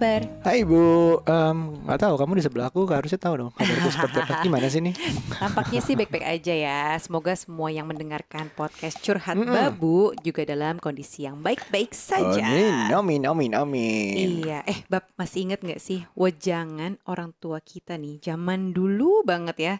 [0.00, 0.24] Kabar?
[0.40, 4.40] Hai Bu, um, nggak tahu kamu di sebelah aku harusnya tahu dong kabarku seperti apa.
[4.48, 4.96] Gimana sih nih?
[5.36, 6.80] Tampaknya sih baik-baik aja ya.
[6.96, 9.52] Semoga semua yang mendengarkan podcast curhat Mm-mm.
[9.52, 12.32] babu juga dalam kondisi yang baik-baik saja.
[12.32, 14.40] Amin, amin, amin, amin.
[14.40, 19.56] Iya, eh Bab masih inget nggak sih wejangan orang tua kita nih zaman dulu banget
[19.60, 19.74] ya.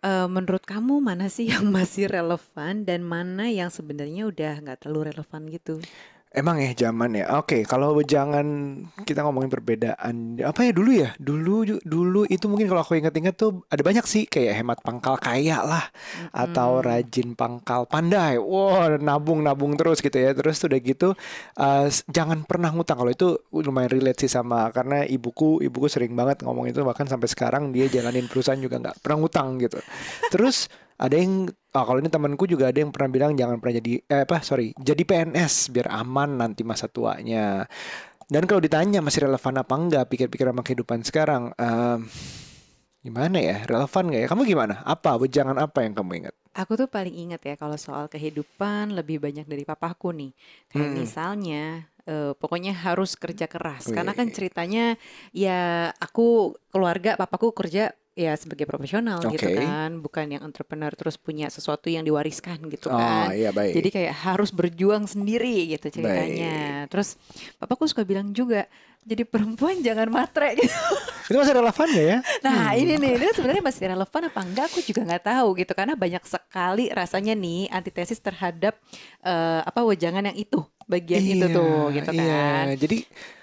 [0.00, 5.12] Eh, menurut kamu mana sih yang masih relevan dan mana yang sebenarnya udah nggak terlalu
[5.12, 5.76] relevan gitu?
[6.32, 7.28] Emang ya zaman ya.
[7.36, 8.44] Oke, kalau jangan
[9.04, 11.12] kita ngomongin perbedaan apa ya dulu ya?
[11.20, 15.60] Dulu dulu itu mungkin kalau aku inget-inget tuh ada banyak sih kayak hemat pangkal kaya
[15.60, 15.92] lah
[16.32, 16.88] atau Mm-mm.
[16.88, 18.40] rajin pangkal pandai.
[18.40, 20.32] Wah, nabung-nabung terus gitu ya.
[20.32, 21.12] Terus udah gitu
[21.60, 23.04] eh, s- jangan pernah ngutang.
[23.04, 27.28] Kalau itu lumayan relate sih sama karena ibuku ibuku sering banget ngomong itu bahkan sampai
[27.28, 29.84] sekarang dia jalanin perusahaan juga nggak pernah ngutang gitu.
[30.32, 31.32] Terus ada yang
[31.74, 34.70] ah, kalau ini temanku juga ada yang pernah bilang jangan pernah jadi eh, apa sorry
[34.78, 37.66] jadi PNS biar aman nanti masa tuanya.
[38.32, 42.08] Dan kalau ditanya masih relevan apa enggak pikir-pikir sama kehidupan sekarang em,
[43.02, 44.28] gimana ya relevan nggak ya?
[44.30, 44.74] Kamu gimana?
[44.86, 46.34] Apa jangan apa yang kamu ingat?
[46.52, 50.32] Aku tuh paling ingat ya kalau soal kehidupan lebih banyak dari papaku nih.
[50.68, 50.96] Kayak Hmm.
[51.00, 51.62] misalnya
[52.02, 53.88] eh, pokoknya harus kerja keras.
[53.88, 53.94] Wih.
[53.94, 54.98] Karena kan ceritanya
[55.30, 59.56] ya aku keluarga papaku kerja ya sebagai profesional gitu Oke.
[59.56, 63.32] kan, bukan yang entrepreneur terus punya sesuatu yang diwariskan gitu Oh kan.
[63.32, 63.72] iya baik.
[63.72, 66.84] Jadi kayak harus berjuang sendiri gitu ceritanya.
[66.92, 67.16] Terus
[67.56, 68.68] papaku suka bilang juga,
[69.00, 70.76] jadi perempuan jangan matre gitu.
[71.32, 72.18] itu masih relevan nggak ya?
[72.44, 75.94] Nah ini nih, ini sebenarnya masih relevan apa enggak aku juga nggak tahu gitu karena
[75.96, 78.76] banyak sekali rasanya nih antitesis terhadap
[79.24, 82.28] eh, apa wejangan yang itu bagian itu Iya, tuh gitu iya.
[82.28, 82.64] kan.
[82.76, 82.98] Jadi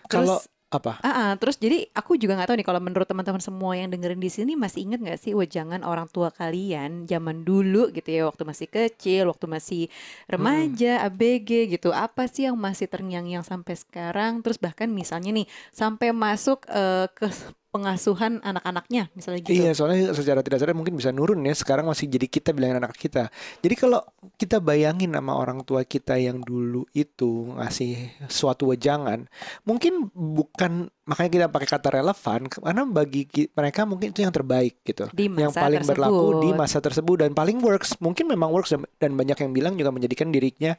[0.06, 0.38] Terus kalau
[0.70, 1.02] apa?
[1.02, 4.22] Ah, ah, terus jadi aku juga nggak tahu nih kalau menurut teman-teman semua yang dengerin
[4.22, 8.46] di sini masih inget nggak sih wejangan orang tua kalian zaman dulu gitu ya waktu
[8.46, 9.82] masih kecil, waktu masih
[10.30, 11.90] remaja, ABG gitu.
[11.90, 14.46] Apa sih yang masih terngiang-ngiang sampai sekarang?
[14.46, 17.26] Terus bahkan misalnya nih sampai masuk eh, ke
[17.70, 19.54] pengasuhan anak-anaknya misalnya gitu.
[19.54, 21.54] Iya, soalnya secara tidak sadar mungkin bisa nurun ya.
[21.54, 23.30] Sekarang masih jadi kita bilangin anak kita.
[23.62, 24.02] Jadi kalau
[24.42, 29.30] kita bayangin sama orang tua kita yang dulu itu ngasih suatu wejangan,
[29.70, 35.06] mungkin bukan makanya kita pakai kata relevan karena bagi mereka mungkin itu yang terbaik gitu.
[35.14, 36.58] Di yang masa paling berlaku di tersebut.
[36.58, 37.98] masa tersebut dan paling works.
[38.02, 40.74] Mungkin memang works dan banyak yang bilang juga menjadikan dirinya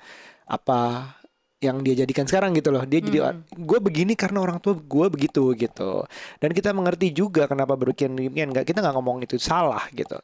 [0.51, 1.15] apa
[1.61, 2.89] yang dia jadikan sekarang gitu loh.
[2.89, 3.69] Dia jadi Mm-mm.
[3.69, 6.09] gue begini karena orang tua gue begitu gitu.
[6.41, 8.49] Dan kita mengerti juga kenapa berkian demikian.
[8.49, 10.17] Nggak kita nggak ngomong itu salah gitu.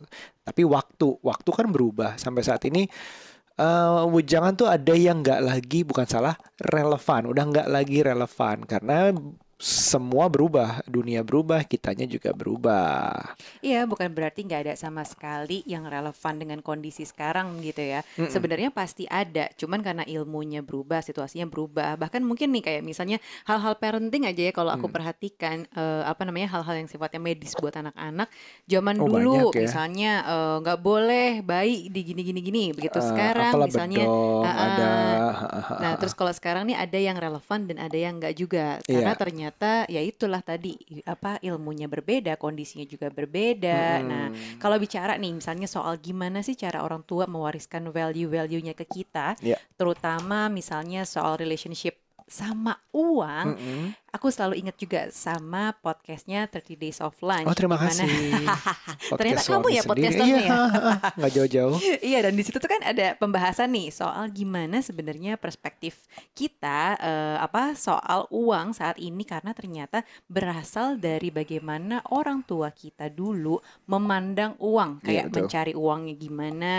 [0.43, 2.89] Tapi waktu, waktu kan berubah sampai saat ini.
[3.57, 9.17] eh wejangan tuh ada yang nggak lagi bukan salah relevan, udah nggak lagi relevan karena
[9.61, 13.37] semua berubah, dunia berubah, kitanya juga berubah.
[13.65, 18.05] Iya, bukan berarti nggak ada sama sekali yang relevan dengan kondisi sekarang gitu ya.
[18.21, 18.29] Mm-mm.
[18.29, 21.97] Sebenarnya pasti ada, cuman karena ilmunya berubah, situasinya berubah.
[21.97, 23.17] Bahkan mungkin nih kayak misalnya
[23.49, 24.95] hal-hal parenting aja ya kalau aku Hmm.
[24.95, 28.29] perhatikan eh, apa namanya hal-hal yang sifatnya medis buat anak-anak.
[28.69, 29.61] Zaman Oh, dulu ya.
[29.65, 32.65] misalnya eh, nggak boleh bayi di gini-gini gini.
[32.77, 34.55] Begitu Eh, sekarang misalnya bedong, ah.
[34.57, 34.91] ada
[35.77, 38.81] Nah, terus kalau sekarang nih ada yang relevan dan ada yang enggak juga.
[38.89, 39.19] Karena Iya.
[39.19, 39.46] ternyata
[39.87, 40.75] ya itulah tadi
[41.07, 44.03] apa ilmunya berbeda, kondisinya juga berbeda.
[44.03, 44.59] Nah, Mm-mm.
[44.63, 49.59] kalau bicara nih misalnya soal gimana sih cara orang tua mewariskan value-value-nya ke kita, Iya.
[49.77, 53.85] terutama misalnya soal relationship sama uang, Mm-mm.
[54.17, 57.45] Aku selalu ingat juga sama podcastnya 30 Days of Lunch.
[57.45, 58.33] Oh terima di mana- kasih.
[59.21, 60.57] Ternyata kamu ya podcasternya Iya, ya?
[61.21, 61.77] nggak jauh-jauh.
[62.09, 66.01] Iya dan di situ tuh kan ada pembahasan nih soal gimana sebenarnya perspektif
[66.33, 73.07] kita eh, apa soal uang saat ini karena ternyata berasal dari bagaimana orang tua kita
[73.07, 75.37] dulu memandang uang Iya, kayak betul.
[75.45, 76.75] mencari uangnya gimana,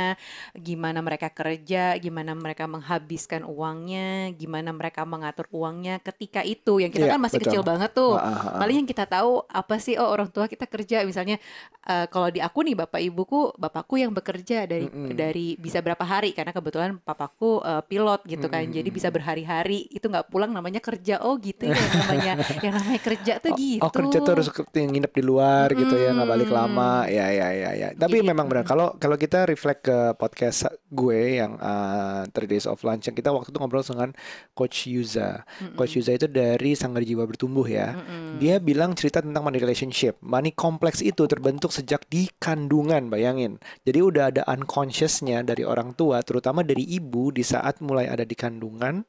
[0.54, 7.06] gimana mereka kerja, gimana mereka menghabiskan uangnya, gimana mereka mengatur uangnya ketika itu yang kita
[7.06, 7.52] Iya, kan masih betul.
[7.52, 8.16] kecil banget tuh.
[8.16, 8.60] Ah, ah, ah.
[8.64, 11.38] Paling yang kita tahu apa sih oh orang tua kita kerja misalnya
[11.84, 15.16] eh, kalau di aku nih bapak ibuku bapakku yang bekerja dari Mm-mm.
[15.16, 20.08] dari bisa berapa hari karena kebetulan papaku eh, pilot gitu kan jadi bisa berhari-hari itu
[20.08, 22.34] nggak pulang namanya kerja oh gitu ya yang namanya
[22.66, 26.30] yang namanya kerja tuh gitu Oh kerja tuh harus nginep di luar gitu ya nggak
[26.30, 26.60] balik Mm-mm.
[26.60, 27.90] lama ya ya ya ya.
[27.96, 28.72] Tapi Jadi, memang benar mm-mm.
[28.72, 33.32] kalau kalau kita reflect ke podcast gue yang uh, 3 Days of Lunch yang kita
[33.32, 34.12] waktu itu ngobrol dengan
[34.54, 35.44] Coach Yuza.
[35.60, 35.76] Mm-mm.
[35.80, 37.96] Coach Yuza itu dari Sanggar Jiwa Bertumbuh ya.
[37.96, 38.44] Mm-mm.
[38.44, 40.20] Dia bilang cerita tentang money relationship.
[40.20, 43.64] Money kompleks itu terbentuk sejak di kandungan, bayangin.
[43.88, 48.36] Jadi udah ada unconsciousnya dari orang tua, terutama dari ibu di saat mulai ada di
[48.36, 49.08] kandungan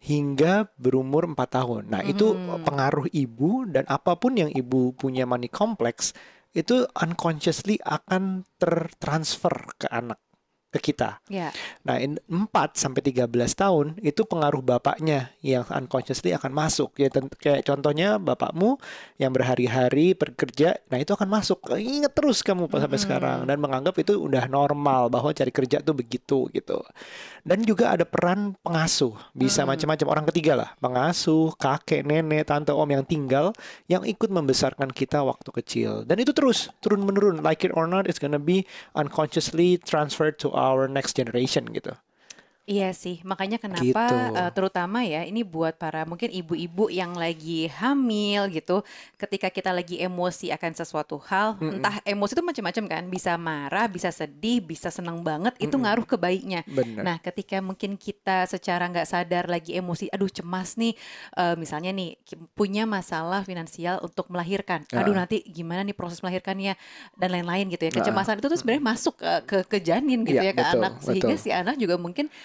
[0.00, 1.82] hingga berumur 4 tahun.
[1.92, 2.64] Nah, itu Hmm.
[2.64, 6.16] pengaruh ibu dan apa pun yang ibu punya money kompleks
[6.54, 10.23] itu unconsciously akan tertransfer ke anak.
[10.74, 11.22] Ke kita.
[11.30, 11.54] Ya.
[11.86, 16.90] Nah, in 4 sampai 13 tahun itu pengaruh bapaknya yang unconsciously akan masuk.
[16.98, 18.82] Ya kayak contohnya bapakmu
[19.22, 21.62] yang berhari-hari bekerja, nah itu akan masuk.
[21.78, 23.06] Ingat terus kamu pas sampai Mm-mm.
[23.06, 26.82] sekarang dan menganggap itu udah normal bahwa cari kerja tuh begitu gitu.
[27.44, 29.68] Dan juga ada peran pengasuh, bisa Mm.
[29.76, 33.52] macam-macam orang ketiga lah, pengasuh, kakek, nenek, tante, om yang tinggal
[33.84, 36.08] yang ikut membesarkan kita waktu kecil.
[36.08, 38.64] Dan itu terus turun menurun, like it or not, it's gonna be
[38.96, 41.92] unconsciously transferred to our next generation gitu.
[42.64, 44.40] Iya sih, makanya kenapa Gitu.
[44.40, 48.80] eh, terutama ya ini buat para mungkin ibu-ibu yang lagi hamil gitu,
[49.20, 51.76] ketika kita lagi emosi akan sesuatu hal, Mm-mm.
[51.76, 55.84] entah emosi itu macam-macam kan, bisa marah, bisa sedih, bisa senang banget, itu Mm-mm.
[55.84, 56.64] ngaruh ke bayinya.
[56.64, 57.04] Benar.
[57.04, 60.96] Nah, ketika mungkin kita secara nggak sadar lagi emosi, aduh cemas nih,
[61.36, 62.16] eh, misalnya nih
[62.56, 65.28] punya masalah finansial untuk melahirkan, aduh Ah.
[65.28, 66.80] nanti gimana nih proses melahirkannya
[67.12, 67.92] dan lain-lain gitu ya.
[67.92, 67.96] Ah.
[68.00, 70.92] Kecemasan itu tuh sebenarnya masuk ke ke, ke janin gitu Iya, ya ke betul, anak,
[71.04, 71.44] sehingga betul.
[71.44, 72.32] si anak juga mungkin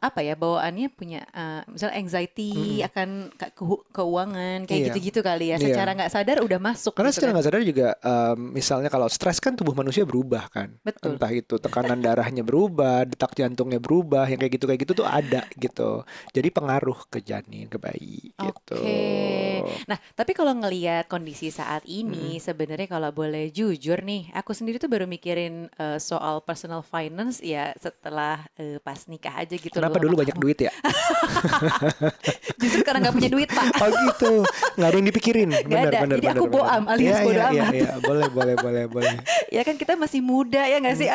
[0.00, 2.88] apa ya bawaannya punya eh, misalnya anxiety Mm-mm.
[2.88, 4.86] akan ke- ke- keuangan kayak Iya.
[4.88, 5.56] gitu-gitu kali ya.
[5.56, 5.66] Iya.
[5.68, 7.34] Secara nggak sadar udah masuk Karena gitu secara kan.
[7.36, 11.14] nggak sadar juga, em, misalnya kalau stres kan tubuh manusia berubah kan, Betul.
[11.14, 15.44] entah itu tekanan darahnya berubah, detak jantungnya berubah, yang kayak gitu kayak gitu tuh ada
[15.54, 16.00] gitu.
[16.32, 18.80] Jadi pengaruh ke janin, ke bayi gitu.
[18.80, 19.68] Oke.
[19.84, 22.42] Nah, tapi kalau ngelihat kondisi saat ini, Mm-mm.
[22.42, 27.76] sebenarnya kalau boleh jujur nih, aku sendiri tuh baru mikirin eh, soal personal finance ya
[27.76, 30.42] setelah eh, pas nikah aja gitu Kenapa loh dulu banyak kamu.
[30.42, 30.72] duit ya?
[32.60, 33.66] Justru karena nggak punya duit, Pak.
[33.78, 34.32] Oh gitu,
[34.76, 35.48] nggak ada yang dipikirin.
[35.50, 35.98] Nggak Benar, ada.
[35.98, 37.72] benar, Jadi benar, aku boam alias Iya, bodo iya, iya, amat.
[37.74, 37.90] iya.
[38.00, 39.14] Boleh, boleh, boleh, boleh.
[39.50, 41.08] Ya kan kita masih muda ya nggak sih?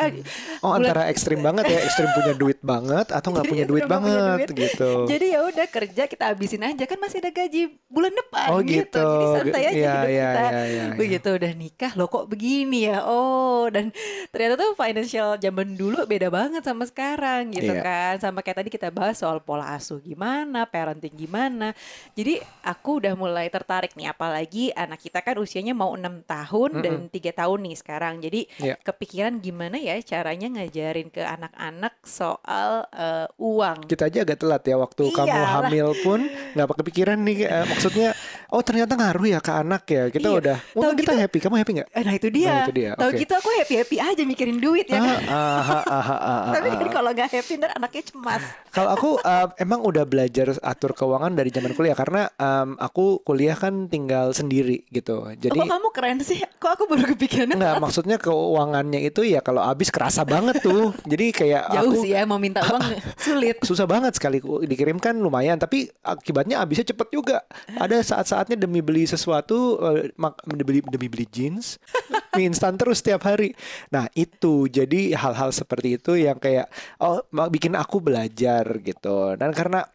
[0.60, 3.96] Oh bulan- antara ekstrim banget ya, ekstrim punya duit banget atau nggak punya duit nggak
[3.98, 4.58] punya banget duit.
[4.68, 4.90] gitu.
[5.06, 8.84] Jadi ya udah kerja kita habisin aja kan masih ada gaji bulan depan Oh gitu.
[8.84, 9.00] gitu.
[9.00, 10.42] Jadi santai aja Iya, hidup iya, kita.
[10.42, 10.84] iya, iya, iya.
[10.94, 12.98] Begitu udah nikah loh kok begini ya.
[13.02, 13.88] Oh, dan
[14.28, 17.80] ternyata tuh financial zaman dulu beda banget sama sekarang gitu Iya.
[17.80, 18.14] kan.
[18.20, 21.72] Sama kayak tadi kita bahas soal pola asuh gimana, parenting gimana.
[22.12, 26.94] Jadi aku udah mulai tertarik nih apalagi anak kita kan usianya mau enam tahun dan
[27.06, 28.14] tiga tahun nih sekarang.
[28.18, 28.74] Jadi Iya.
[28.78, 33.86] kepikiran gimana ya caranya ngajarin ke anak-anak soal eh, uang.
[33.86, 35.50] Kita aja agak telat ya waktu kamu Iyalah.
[35.60, 36.20] hamil pun
[36.52, 38.10] nggak pakai pikiran nih eh, maksudnya
[38.48, 40.38] oh ternyata ngaruh ya ke anak ya kita Iya.
[40.38, 42.48] udah untung kita gitu- happy kamu happy nggak Eh, Nah itu dia.
[42.48, 43.18] Nah, itu dia, Tahu oke.
[43.18, 44.96] gitu aku happy happy aja mikirin duit ya.
[44.96, 45.18] Ah, kan?
[45.26, 46.06] ah, ah, ah, ah,
[46.46, 48.44] ah, Tapi kan kalau nggak happy ntar anaknya cemas.
[48.76, 53.56] Kalau aku eh, emang udah belajar atur keuangan dari zaman kuliah karena em, aku kuliah
[53.56, 55.32] kan tinggal sendiri gitu.
[55.32, 56.44] Jadi Kok kamu keren sih?
[56.44, 60.92] Kok aku baru kepikiran Enggak, maksudnya keuangannya itu ya kalau habis kerasa banget tuh.
[61.08, 63.56] Jadi kayak jauh aku sih ya mau minta uang sulit.
[63.64, 67.48] susah banget sekali dikirimkan lumayan, tapi akibatnya habisnya cepet juga.
[67.80, 70.12] Ada saat-saatnya demi beli sesuatu, eh,
[70.52, 71.80] demi, demi beli jeans,
[72.36, 73.56] mie instan terus setiap hari.
[73.88, 76.68] Nah itu jadi hal-hal seperti itu yang kayak
[77.00, 78.35] oh bikin aku belajar
[78.84, 79.34] gitu.
[79.40, 79.86] Dan karena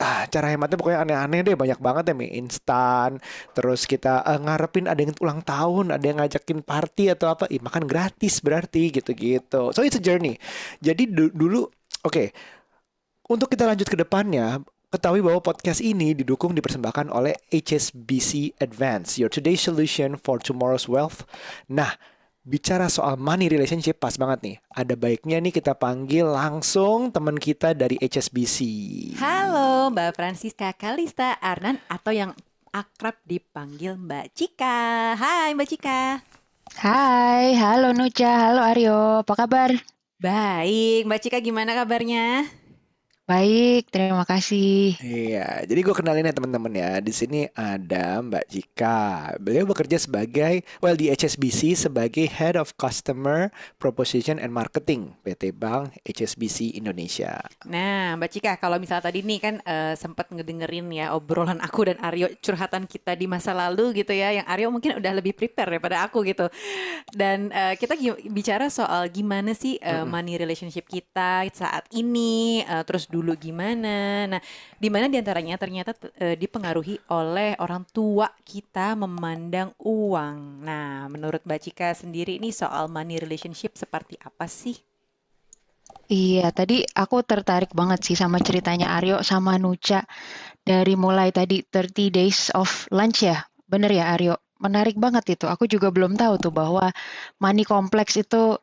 [0.00, 3.20] ah, cara hematnya pokoknya aneh-aneh deh banyak banget ya mie instan.
[3.52, 7.60] Terus kita eh, ngarepin ada yang ulang tahun ada yang ngajakin party atau apa ih
[7.60, 9.70] makan gratis berarti gitu-gitu.
[9.76, 10.40] So it's a journey.
[10.80, 11.68] Jadi du- dulu
[12.04, 12.24] oke
[13.30, 19.30] untuk kita lanjut ke depannya ketahui bahwa podcast ini didukung dipersembahkan oleh HSBC Advance your
[19.30, 21.22] today's solution for tomorrow's wealth.
[21.70, 21.94] Nah
[22.50, 24.56] Bicara soal money relationship pas banget nih.
[24.74, 28.58] Ada baiknya nih kita panggil langsung teman kita dari HSBC.
[29.22, 32.34] Halo Mbak Francisca Kalista Arnan atau yang
[32.74, 35.14] akrab dipanggil Mbak Cika.
[35.14, 36.26] Hai Mbak Cika.
[36.74, 39.70] Hai, halo Nuca, halo Aryo, apa kabar?
[40.18, 42.50] Baik, Mbak Cika gimana kabarnya?
[43.30, 44.98] Baik, terima kasih.
[44.98, 46.98] Iya, jadi gue kenalin ya teman-teman ya.
[46.98, 48.98] Di sini ada Mbak Jika.
[49.38, 55.94] Beliau bekerja sebagai, well di HSBC sebagai Head of Customer Proposition and Marketing PT Bank
[56.02, 57.38] HSBC Indonesia.
[57.70, 62.02] Nah, Mbak Cika, kalau misalnya tadi nih kan eh, sempat ngedengerin ya obrolan aku dan
[62.02, 66.02] Aryo curhatan kita di masa lalu gitu ya, yang Aryo mungkin udah lebih prepare daripada
[66.02, 66.50] aku gitu.
[67.14, 67.94] Dan eh, kita
[68.26, 74.24] bicara soal gimana sih eh, money relationship kita saat ini, eh, terus dulu gimana.
[74.24, 74.40] Nah,
[74.80, 80.64] di mana di antaranya ternyata eh, dipengaruhi oleh orang tua kita memandang uang.
[80.64, 84.80] Nah, menurut Mbak Cika sendiri ini soal money relationship seperti apa sih?
[86.10, 90.02] Iya, tadi aku tertarik banget sih sama ceritanya Aryo sama Nuca
[90.66, 93.46] dari mulai tadi 30 days of lunch ya.
[93.70, 94.34] Bener ya Aryo?
[94.58, 95.46] Menarik banget itu.
[95.46, 96.90] Aku juga belum tahu tuh bahwa
[97.38, 98.58] money kompleks itu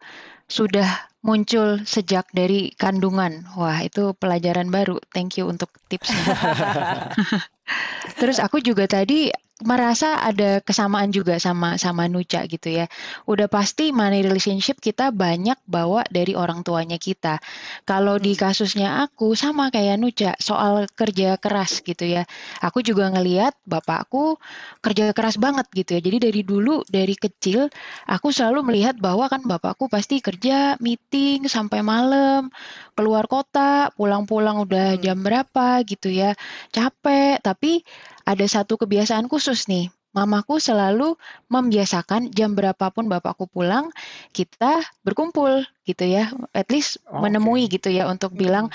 [0.48, 0.88] sudah
[1.28, 3.44] muncul sejak dari kandungan.
[3.60, 4.98] Wah, itu pelajaran baru.
[5.12, 6.24] Thank you untuk tipsnya.
[8.20, 9.28] Terus aku juga tadi
[9.66, 12.86] merasa ada kesamaan juga sama sama Nuca gitu ya.
[13.26, 17.42] Udah pasti money relationship kita banyak bawa dari orang tuanya kita.
[17.82, 22.30] Kalau di kasusnya aku sama kayak Nuca soal kerja keras gitu ya.
[22.62, 24.38] Aku juga ngeliat bapakku
[24.86, 26.02] kerja keras banget gitu ya.
[26.06, 27.66] Jadi dari dulu dari kecil
[28.06, 32.54] aku selalu melihat bahwa kan bapakku pasti kerja meeting sampai malam,
[32.94, 36.38] keluar kota, pulang-pulang udah jam berapa gitu ya.
[36.70, 37.82] Capek, tapi
[38.28, 39.88] ada satu kebiasaan khusus nih.
[40.12, 41.14] Mamaku selalu
[41.48, 43.94] membiasakan jam berapapun bapakku pulang,
[44.34, 46.34] kita berkumpul gitu ya.
[46.52, 47.30] At least Oke.
[47.30, 48.74] menemui gitu ya untuk bilang,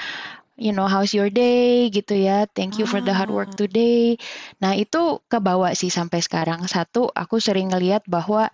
[0.54, 2.46] you know, how's your day gitu ya.
[2.46, 3.58] Thank you for the hard work Ah.
[3.58, 4.20] today.
[4.62, 6.62] Nah, itu kebawa sih sampai sekarang.
[6.70, 8.46] Satu, aku sering ngeliat bahwa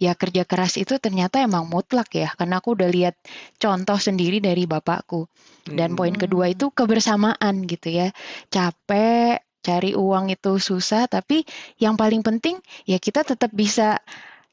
[0.00, 2.32] ya kerja keras itu ternyata emang mutlak ya.
[2.34, 3.14] Karena aku udah lihat
[3.60, 5.28] contoh sendiri dari bapakku.
[5.68, 6.54] Dan poin kedua Hmm.
[6.58, 8.08] itu kebersamaan gitu ya.
[8.48, 11.46] Capek, cari uang itu susah, tapi
[11.78, 13.98] yang paling penting ya kita tetap bisa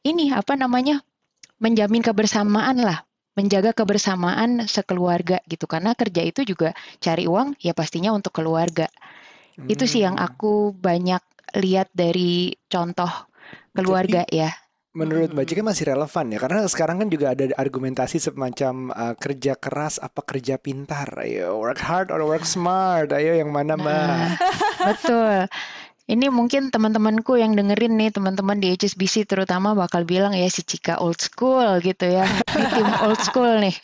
[0.05, 1.01] ini apa namanya
[1.59, 3.03] menjamin kebersamaan lah,
[3.35, 5.65] menjaga kebersamaan sekeluarga gitu.
[5.67, 6.71] Karena kerja itu juga
[7.03, 8.87] cari uang ya pastinya untuk keluarga.
[9.67, 10.27] Itu sih yang Hmm.
[10.29, 11.21] aku banyak
[11.59, 13.09] lihat dari contoh
[13.75, 14.51] keluarga ya.
[14.97, 15.45] Menurut Mbak.
[15.45, 20.25] Cika masih relevan ya karena sekarang kan juga ada argumentasi semacam uh, kerja keras apa
[20.25, 21.13] kerja pintar.
[21.21, 23.13] Ayo work hard or work smart.
[23.13, 23.85] Ayo yang mana Mbak?
[23.85, 24.29] Nah,
[24.89, 25.45] betul.
[26.09, 30.97] Ini mungkin teman-temanku yang dengerin nih, teman-teman di HSBC terutama bakal bilang ya si Cika
[30.97, 32.25] old school gitu ya.
[32.49, 33.77] Ini tim old school nih.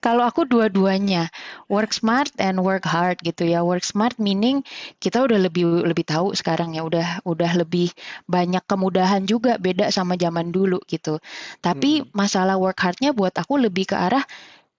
[0.00, 1.28] Kalau aku dua-duanya,
[1.68, 3.60] work smart and work hard gitu ya.
[3.60, 4.64] Work smart meaning
[5.02, 7.92] kita udah lebih lebih tahu sekarang ya, udah udah lebih
[8.28, 11.20] banyak kemudahan juga beda sama zaman dulu gitu.
[11.60, 14.24] Tapi masalah work hardnya buat aku lebih ke arah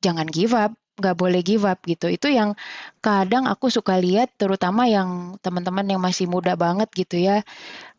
[0.02, 2.08] jangan give up, nggak boleh give up gitu.
[2.08, 2.54] Itu yang
[3.02, 7.42] kadang aku suka lihat, terutama yang teman-teman yang masih muda banget gitu ya.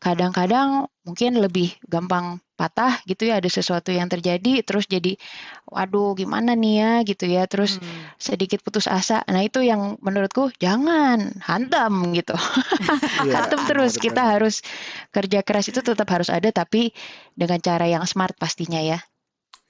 [0.03, 5.19] Kadang-kadang mungkin lebih gampang patah gitu ya, ada sesuatu yang terjadi, terus jadi,
[5.67, 8.07] waduh gimana nih ya gitu ya, terus Hmm.
[8.23, 9.27] sedikit putus asa.
[9.27, 12.35] Nah itu yang menurutku jangan hantam gitu,
[13.35, 13.99] hantam terus.
[13.99, 14.63] Kita harus
[15.11, 16.95] kerja keras itu tetap harus ada, tapi
[17.35, 19.03] dengan cara yang smart pastinya ya.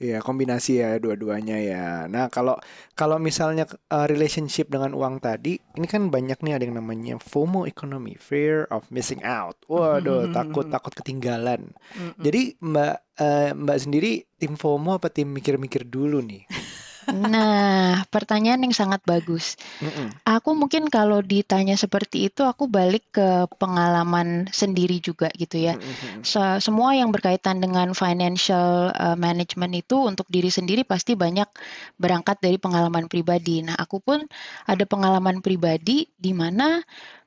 [0.03, 1.87] Iya, kombinasi ya dua-duanya ya.
[2.11, 2.59] Nah, kalau
[2.99, 7.71] kalau misalnya uh, relationship dengan uang tadi, ini kan banyak nih ada yang namanya FOMO
[7.71, 9.55] economy, fear of missing out.
[9.71, 11.71] Waduh, takut takut ketinggalan.
[11.95, 12.19] Mm-mm.
[12.19, 16.43] Jadi Mbak eh, Mbak sendiri tim FOMO apa tim mikir-mikir dulu nih?
[17.11, 19.59] Nah, pertanyaan yang sangat bagus.
[19.83, 20.15] Mm-mm.
[20.23, 25.75] Aku mungkin kalau ditanya seperti itu, aku balik ke pengalaman sendiri juga gitu ya.
[25.75, 26.23] Mm-mm.
[26.23, 31.51] Se- semua yang berkaitan dengan financial uh, management itu untuk diri sendiri pasti banyak
[31.99, 33.67] berangkat dari pengalaman pribadi.
[33.67, 34.23] Nah, aku pun
[34.69, 36.81] ada pengalaman pribadi di mana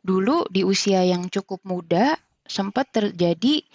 [0.05, 2.15] dulu di usia yang cukup muda
[2.46, 3.65] sempat terjadi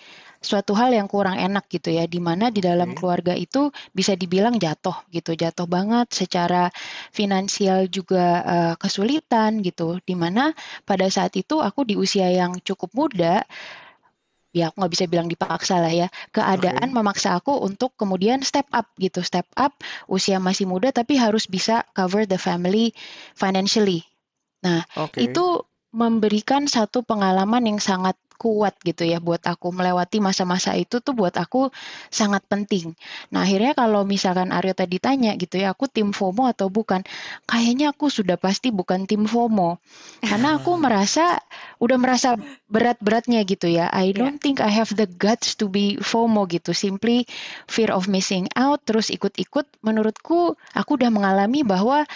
[0.40, 4.56] suatu hal yang kurang enak gitu ya, di mana di dalam keluarga itu bisa dibilang
[4.56, 6.72] jatuh gitu, jatuh banget secara
[7.12, 10.56] finansial juga uh, kesulitan gitu, di mana
[10.88, 13.44] pada saat itu aku di usia yang cukup muda
[14.50, 16.94] ya aku nggak bisa bilang dipaksa lah ya keadaan Oke.
[16.94, 19.78] memaksa aku untuk kemudian step up gitu step up
[20.10, 22.90] usia masih muda tapi harus bisa cover the family
[23.38, 24.02] financially
[24.58, 25.30] nah Oke.
[25.30, 31.12] itu memberikan satu pengalaman yang sangat kuat gitu ya buat aku melewati masa-masa itu tuh
[31.12, 31.68] buat aku
[32.08, 32.96] sangat penting.
[33.28, 37.04] Nah akhirnya kalau misalkan Aryo tadi tanya gitu ya aku tim FOMO atau bukan,
[37.44, 39.76] kayaknya aku sudah pasti bukan tim FOMO
[40.24, 41.36] karena aku merasa
[41.84, 42.40] udah merasa
[42.72, 43.92] berat-beratnya gitu ya.
[43.92, 44.24] I Ya.
[44.24, 46.72] don't think I have the guts to be FOMO gitu.
[46.72, 47.28] Simply
[47.68, 49.68] fear of missing out terus ikut-ikut.
[49.84, 52.08] Menurutku aku udah mengalami bahwa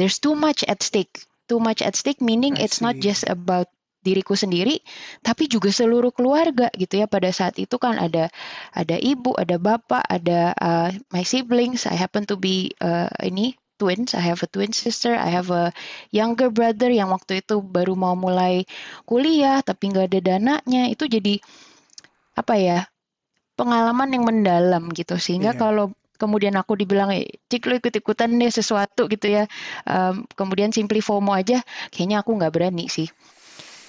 [0.00, 1.28] there's too much at stake.
[1.48, 4.78] Too much at stake meaning it's not just about diriku sendiri
[5.26, 7.10] tapi juga seluruh keluarga gitu ya.
[7.10, 8.30] Pada saat itu kan ada
[8.76, 11.88] ada ibu ada bapak ada uh, my siblings.
[11.88, 14.14] I happen to be uh, ini twins.
[14.14, 15.74] I have a twin sister I have a
[16.14, 18.68] younger brother yang waktu itu baru mau mulai
[19.08, 20.86] kuliah tapi nggak ada dananya.
[20.92, 21.40] Itu jadi
[22.38, 22.78] apa ya
[23.58, 25.18] pengalaman yang mendalam gitu.
[25.18, 25.58] Sehingga Iya.
[25.58, 25.90] kalau
[26.20, 29.44] kemudian aku dibilang "Eh, cik lu ikut ikutan deh sesuatu gitu ya.
[29.86, 31.62] Em, kemudian simply FOMO aja.
[31.94, 33.08] Kayaknya aku nggak berani sih.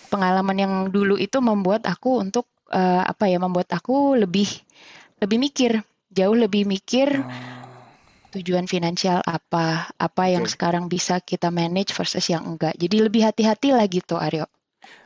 [0.09, 4.50] Pengalaman yang dulu itu membuat aku untuk eh, apa ya membuat aku lebih
[5.21, 5.71] lebih mikir.
[6.09, 7.29] Jauh lebih mikir Oh,
[8.33, 10.53] tujuan finansial apa apa yang Oke.
[10.53, 12.74] sekarang bisa kita manage versus yang enggak.
[12.77, 14.45] Jadi lebih hati-hati lah gitu Aryo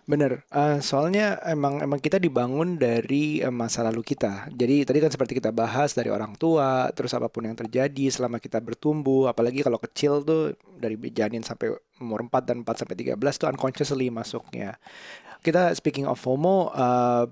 [0.03, 4.51] Bener, eh, soalnya emang emang kita dibangun dari eh, masa lalu kita.
[4.51, 8.43] Jadi tadi kan seperti kita bahas dari orang tua, terus apa pun yang terjadi selama
[8.43, 11.71] kita bertumbuh, apalagi kalau kecil tuh dari janin sampai
[12.03, 14.75] umur 4 dan 4 sampai 13 tuh unconsciously masuknya.
[15.39, 17.25] Kita speaking of FOMO, eh,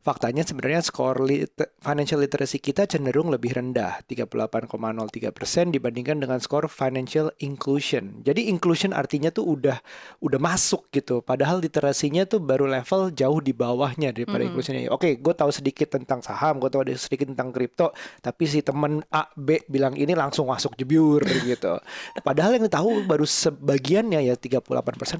[0.00, 7.28] Faktanya sebenarnya skor lit financial literacy kita cenderung lebih rendah, 38,03% dibandingkan dengan skor financial
[7.44, 8.24] inclusion.
[8.24, 9.76] Jadi inclusion artinya tuh udah
[10.24, 11.20] udah masuk gitu.
[11.20, 14.48] Padahal literasinya tuh baru level jauh di bawahnya daripada mm -hmm.
[14.48, 14.88] inclusionnya.
[14.88, 17.92] Oke, gue tahu sedikit tentang saham, gue tahu sedikit tentang kripto,
[18.24, 21.76] tapi si temen A, B bilang ini langsung masuk jebur gitu.
[22.24, 24.64] Padahal yang tahu baru sebagiannya ya 38%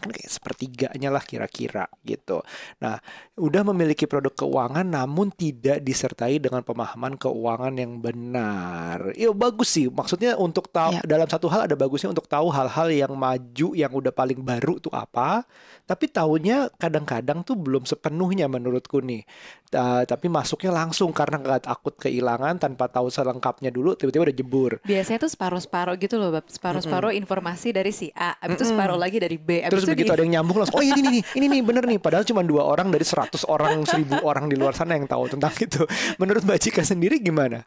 [0.01, 2.41] kan kayak sepertiganya lah kira-kira gitu.
[2.81, 2.97] Nah,
[3.37, 9.11] udah memiliki produk keuangan keuangan namun tidak disertai dengan pemahaman keuangan yang benar.
[9.19, 9.91] Iya bagus sih.
[9.91, 11.03] Maksudnya untuk tahu ya.
[11.03, 14.95] dalam satu hal ada bagusnya untuk tahu hal-hal yang maju yang udah paling baru tuh
[14.95, 15.43] apa.
[15.91, 19.27] Tapi tahunya kadang-kadang tuh belum sepenuhnya menurutku nih.
[19.75, 24.73] Uh, tapi masuknya langsung karena nggak takut kehilangan tanpa tahu selengkapnya dulu tiba-tiba udah jebur.
[24.87, 26.31] Biasanya tuh separuh-separuh gitu loh.
[26.47, 27.23] Separuh-separuh mm -hmm.
[27.27, 28.55] informasi dari si A, abis mm -hmm.
[28.55, 29.67] itu separuh lagi dari B.
[29.67, 30.15] Abis Terus begitu di...
[30.15, 31.99] ada yang nyambung langsung, oh ini nih, ini nih bener nih.
[31.99, 35.57] Padahal cuma dua orang dari seratus orang, seribu orang di luar sana yang tahu tentang
[35.57, 35.89] itu.
[36.21, 37.65] Menurut Mbak Cika sendiri gimana?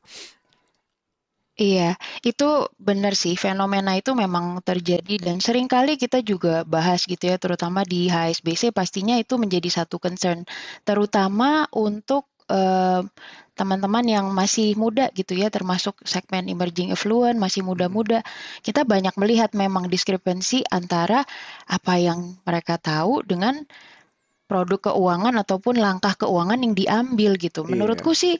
[1.54, 7.30] Iya, itu benar sih fenomena itu memang terjadi dan sering kali kita juga bahas gitu
[7.30, 10.50] ya, terutama di HSBC pastinya itu menjadi satu concern,
[10.82, 13.06] terutama untuk teman
[13.54, 18.26] teman-teman yang masih muda gitu ya, termasuk segmen emerging affluent, masih muda-muda.
[18.66, 21.22] Kita banyak melihat memang diskrepensi antara
[21.70, 23.62] apa yang mereka tahu dengan
[24.54, 27.66] produk keuangan ataupun langkah keuangan yang diambil gitu.
[27.66, 27.74] Iya.
[27.74, 28.38] Menurutku sih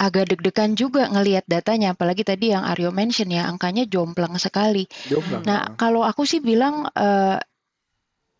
[0.00, 4.88] agak deg-degan juga ngelihat datanya, apalagi tadi yang Aryo mention ya, angkanya jomplang sekali.
[5.12, 5.44] Jomplang.
[5.44, 7.36] Nah, kalau aku sih bilang, uh,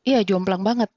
[0.05, 0.89] iya jomplang banget.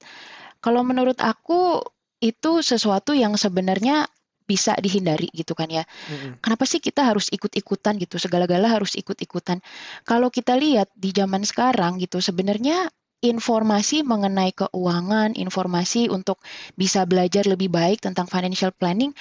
[0.64, 1.84] Kalau menurut aku
[2.24, 4.08] itu sesuatu yang sebenarnya
[4.44, 5.86] bisa dihindari gitu kan ya.
[5.86, 6.44] Mm-hmm.
[6.44, 9.62] Kenapa sih kita harus ikut-ikutan gitu, segala-gala harus ikut-ikutan.
[10.04, 16.40] Kalau kita lihat di zaman sekarang gitu, sebenarnya informasi mengenai keuangan, informasi untuk
[16.80, 19.12] bisa belajar lebih baik tentang financial planning,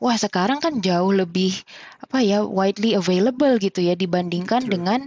[0.00, 1.52] wah sekarang kan jauh lebih
[2.00, 4.72] apa ya widely available gitu ya dibandingkan True.
[4.72, 5.00] dengan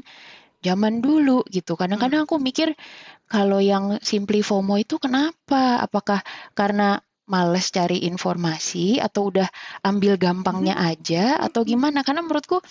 [0.66, 1.78] zaman dulu gitu.
[1.78, 2.30] Kadang-kadang hmm.
[2.30, 2.74] aku mikir
[3.30, 5.82] kalau yang simply FOMO itu kenapa?
[5.82, 6.26] Apakah
[6.58, 9.50] karena males cari informasi atau udah
[9.82, 10.90] ambil gampangnya hmm.
[10.94, 12.06] aja atau gimana?
[12.06, 12.62] Karena menurutku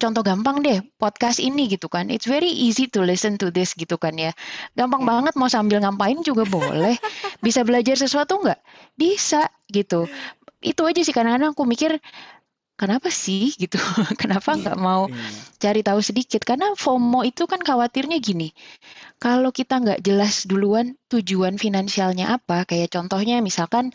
[0.00, 2.08] contoh gampang deh podcast ini gitu kan.
[2.08, 4.32] It's very easy to listen to this gitu kan ya.
[4.72, 5.10] Gampang hmm.
[5.12, 6.96] banget mau sambil ngapain juga boleh.
[7.44, 8.60] Bisa belajar sesuatu nggak?
[8.96, 10.08] Bisa gitu.
[10.64, 12.00] Itu aja sih kadang-kadang aku mikir
[12.78, 13.76] kenapa sih gitu?
[14.22, 15.18] Kenapa iya, nggak mau iya.
[15.58, 16.46] cari tahu sedikit?
[16.46, 18.54] Karena FOMO itu kan khawatirnya gini
[19.18, 23.90] kalau kita nggak jelas duluan tujuan finansialnya apa kayak contohnya misalkan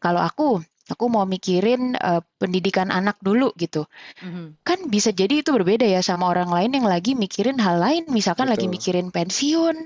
[0.00, 3.86] kalau aku aku mau mikirin uh, pendidikan anak dulu gitu
[4.24, 4.60] mm-hmm.
[4.66, 8.50] kan bisa jadi itu berbeda ya sama orang lain yang lagi mikirin hal lain misalkan
[8.50, 8.56] Betul.
[8.58, 9.76] lagi mikirin pensiun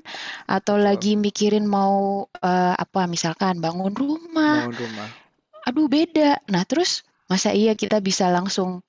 [0.49, 0.87] atau Betul.
[0.89, 5.09] lagi mikirin mau uh, apa misalkan bangun rumah bangun rumah
[5.67, 8.86] aduh beda nah terus Masa iya kita bisa langsung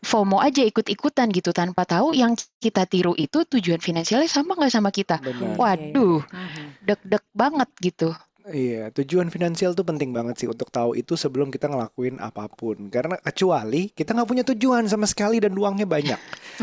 [0.00, 4.88] FOMO aja ikut-ikutan gitu tanpa tahu yang kita tiru itu tujuan finansialnya sama nggak sama
[4.88, 5.20] kita.
[5.20, 5.60] Benar.
[5.60, 6.64] Waduh, mhm.
[6.84, 8.16] deg-deg banget gitu.
[8.48, 12.88] Iya, tujuan finansial tuh penting banget sih untuk tahu itu sebelum kita ngelakuin apa pun.
[12.88, 16.16] Karena kecuali kita nggak punya tujuan sama sekali dan uangnya banyak.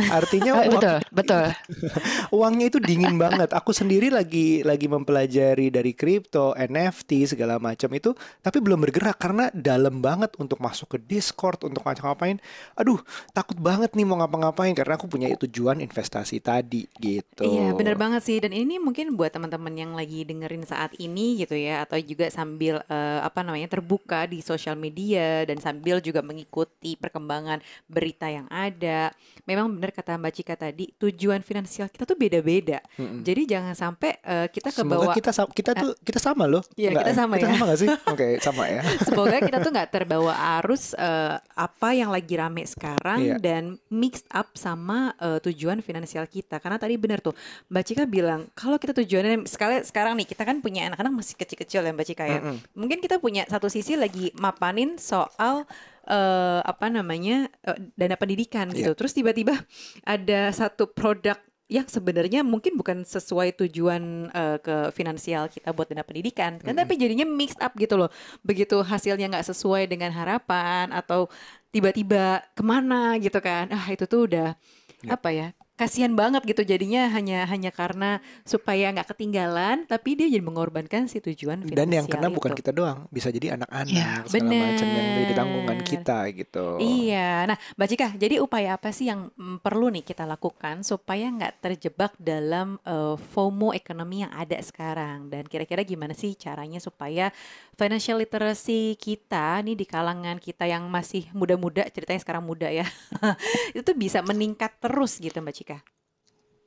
[0.10, 1.46] Artinya uang, betul, betul.
[2.42, 3.54] uangnya itu dingin banget.
[3.54, 9.54] Aku sendiri lagi lagi mempelajari dari kripto, NFT segala macam itu, tapi belum bergerak karena
[9.54, 12.42] dalam banget untuk masuk ke Discord untuk ngapa-ngapain.
[12.74, 12.98] Aduh,
[13.38, 17.46] takut banget nih mau ngapa-ngapain karena aku punya tujuan investasi tadi gitu.
[17.46, 18.42] Iya, bener banget sih.
[18.42, 22.32] Dan ini mungkin buat teman-teman yang lagi dengerin saat ini gitu ya ya atau juga
[22.32, 27.60] sambil uh, apa namanya terbuka di sosial media dan sambil juga mengikuti perkembangan
[27.92, 29.12] berita yang ada.
[29.44, 32.80] Memang benar kata Mbak Cika tadi, tujuan finansial kita tuh beda-beda.
[32.96, 33.22] Mm-hmm.
[33.28, 36.64] Jadi jangan sampai uh, kita ke bawah kita kita tuh uh, kita sama loh.
[36.80, 37.54] Iya, kita sama kita ya.
[37.54, 37.90] sama gak sih?
[37.92, 38.82] Oke, okay, sama ya.
[39.04, 43.40] Semoga kita tuh nggak terbawa arus uh, apa yang lagi rame sekarang yeah.
[43.40, 46.62] dan mixed up sama uh, tujuan finansial kita.
[46.64, 47.36] Karena tadi benar tuh
[47.68, 51.57] Mbak Cika bilang kalau kita tujuannya sekali sekarang nih kita kan punya anak-anak masih kecil
[51.58, 52.40] kecil ya Mbak Cika ya.
[52.40, 52.58] Mm -hmm.
[52.78, 55.66] Mungkin kita punya satu sisi lagi mapanin soal
[56.06, 58.78] uh, apa namanya uh, dana pendidikan yeah.
[58.86, 58.92] gitu.
[58.94, 59.58] Terus tiba-tiba
[60.06, 61.36] ada satu produk
[61.68, 66.72] yang sebenarnya mungkin bukan sesuai tujuan uh, ke finansial kita buat dana pendidikan kan mm
[66.72, 66.80] -hmm.
[66.80, 68.08] tapi jadinya mixed up gitu loh
[68.40, 71.28] begitu hasilnya nggak sesuai dengan harapan atau
[71.76, 74.56] tiba-tiba ke mana gitu kan ah itu tuh udah
[75.04, 75.12] yeah.
[75.12, 80.42] apa ya kasihan banget gitu jadinya hanya hanya karena supaya nggak ketinggalan tapi dia jadi
[80.42, 82.36] mengorbankan si tujuan finansial Dan yang kena itu.
[82.42, 86.66] bukan kita doang, bisa jadi anak-anak segala macam yang jadi tanggungan kita gitu.
[86.82, 91.30] Iya, nah Mbak Cika, jadi upaya apa sih yang mm, perlu nih kita lakukan supaya
[91.30, 95.30] nggak terjebak dalam eh, FOMO ekonomi yang ada sekarang?
[95.30, 97.30] Dan kira-kira gimana sih caranya supaya
[97.78, 102.90] financial literacy kita nih di kalangan kita yang masih muda-muda, ceritanya sekarang muda ya,
[103.78, 105.67] itu tuh bisa meningkat terus gitu Mbak Cika?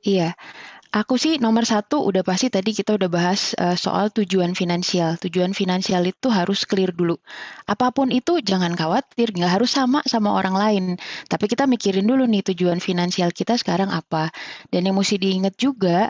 [0.01, 0.33] Iya,
[0.89, 5.21] aku sih nomor satu udah pasti tadi kita udah bahas eh, soal tujuan finansial.
[5.21, 7.21] Tujuan finansial itu harus clear dulu.
[7.69, 10.83] Apa pun itu jangan khawatir, nggak harus sama sama orang lain.
[11.29, 14.33] Tapi kita mikirin dulu nih tujuan finansial kita sekarang apa.
[14.73, 16.09] Dan yang mesti diingat juga,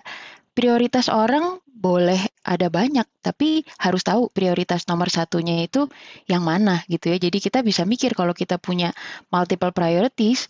[0.55, 5.89] prioritas orang boleh ada banyak, tapi harus tahu prioritas nomor satunya itu
[6.31, 7.17] yang mana gitu ya.
[7.19, 8.95] Jadi kita bisa mikir kalau kita punya
[9.33, 10.47] multiple priorities,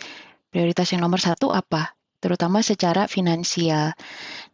[0.54, 2.01] prioritas yang nomor satu apa?
[2.22, 3.98] Terutama secara finansial.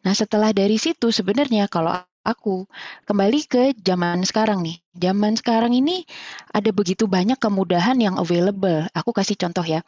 [0.01, 1.91] Nah, setelah dari situ sebenarnya kalau
[2.27, 2.67] aku
[3.07, 4.83] kembali ke zaman sekarang nih.
[4.97, 6.03] Zaman sekarang ini
[6.49, 8.89] ada begitu banyak kemudahan yang available.
[8.97, 9.85] Aku kasih contoh ya.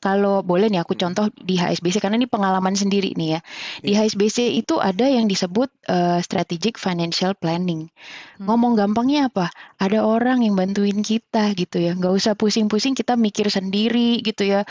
[0.00, 3.40] Kalau boleh nih aku contoh di HSBC karena ini pengalaman sendiri nih ya.
[3.84, 7.92] Di HSBC itu ada yang disebut eh, strategic financial planning.
[8.40, 8.48] Hmm.
[8.48, 9.52] Ngomong gampangnya apa?
[9.76, 11.92] Ada orang yang bantuin kita gitu ya.
[11.92, 14.64] Nggak usah pusing-pusing kita mikir sendiri gitu ya.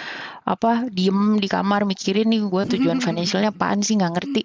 [0.50, 4.44] Apa diem di kamar mikirin nih gue tujuan financialnya apaan sih nggak ngerti.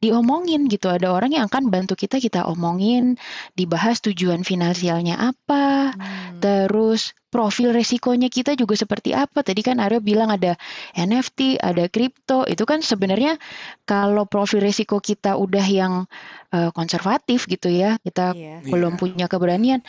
[0.00, 0.88] Diomongin gitu.
[0.88, 3.20] Ada orang yang akan bantu kita kita omongin,
[3.52, 6.40] dibahas tujuan finansialnya apa, Hmm.
[6.40, 9.44] terus profil resikonya kita juga seperti apa.
[9.44, 10.56] Tadi kan Aryo bilang ada
[10.96, 12.48] NFT, ada kripto.
[12.48, 13.36] Itu kan sebenarnya
[13.84, 16.08] kalau profil resiko kita udah yang
[16.50, 18.64] eh, konservatif gitu ya, kita Iya.
[18.66, 19.00] belum Iya.
[19.04, 19.80] punya keberanian.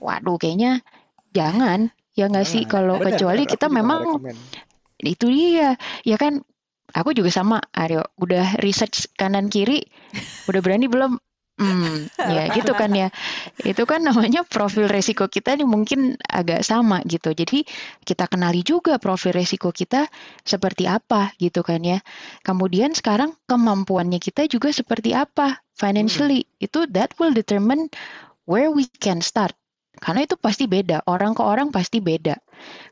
[0.00, 0.80] Waduh, kayaknya
[1.30, 2.72] jangan ya nggak sih Jangan.
[2.74, 3.52] kalau kecuali bener.
[3.54, 4.00] kita memang
[5.00, 6.42] itu dia ya kan
[6.94, 9.86] aku juga sama Aryo udah research kanan kiri
[10.50, 11.18] udah berani belum
[11.60, 13.12] Hmm, ya gitu kan ya.
[13.60, 17.36] Itu kan namanya profil resiko kita nih mungkin agak sama gitu.
[17.36, 17.68] Jadi
[18.00, 20.08] kita kenali juga profil resiko kita
[20.40, 22.00] seperti apa gitu kan ya.
[22.40, 26.48] Kemudian sekarang kemampuannya kita juga seperti apa financially.
[26.56, 27.92] Itu that will determine
[28.48, 29.52] where we can start.
[30.00, 32.40] Karena itu pasti beda, orang ke orang pasti beda.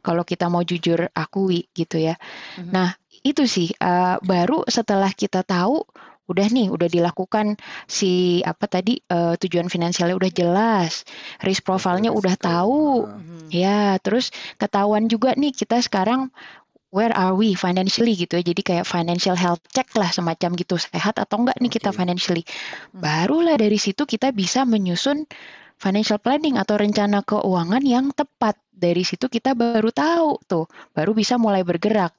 [0.04, 2.20] Kalau kita mau jujur akui gitu ya.
[2.60, 2.68] Mhm.
[2.68, 5.82] Nah, itu sih uh, baru setelah kita tahu
[6.28, 7.56] udah nih udah dilakukan
[7.88, 11.08] si apa tadi uh, tujuan finansialnya udah jelas,
[11.40, 13.08] risk profile-nya udah tahu.
[13.08, 13.16] Ah.
[13.16, 13.48] Mhm.
[13.48, 14.28] Ya, terus
[14.60, 16.28] ketahuan juga nih kita sekarang
[16.92, 18.44] where are we financially gitu ya.
[18.44, 20.76] Jadi kayak financial health check lah semacam gitu.
[20.76, 22.44] Sehat atau enggak nih kita financially.
[22.44, 23.00] Hmm.
[23.00, 25.24] Barulah dari situ kita bisa menyusun
[25.80, 28.60] financial planning atau rencana keuangan yang tepat.
[28.78, 32.14] Dari situ kita baru tahu tuh, baru bisa mulai bergerak.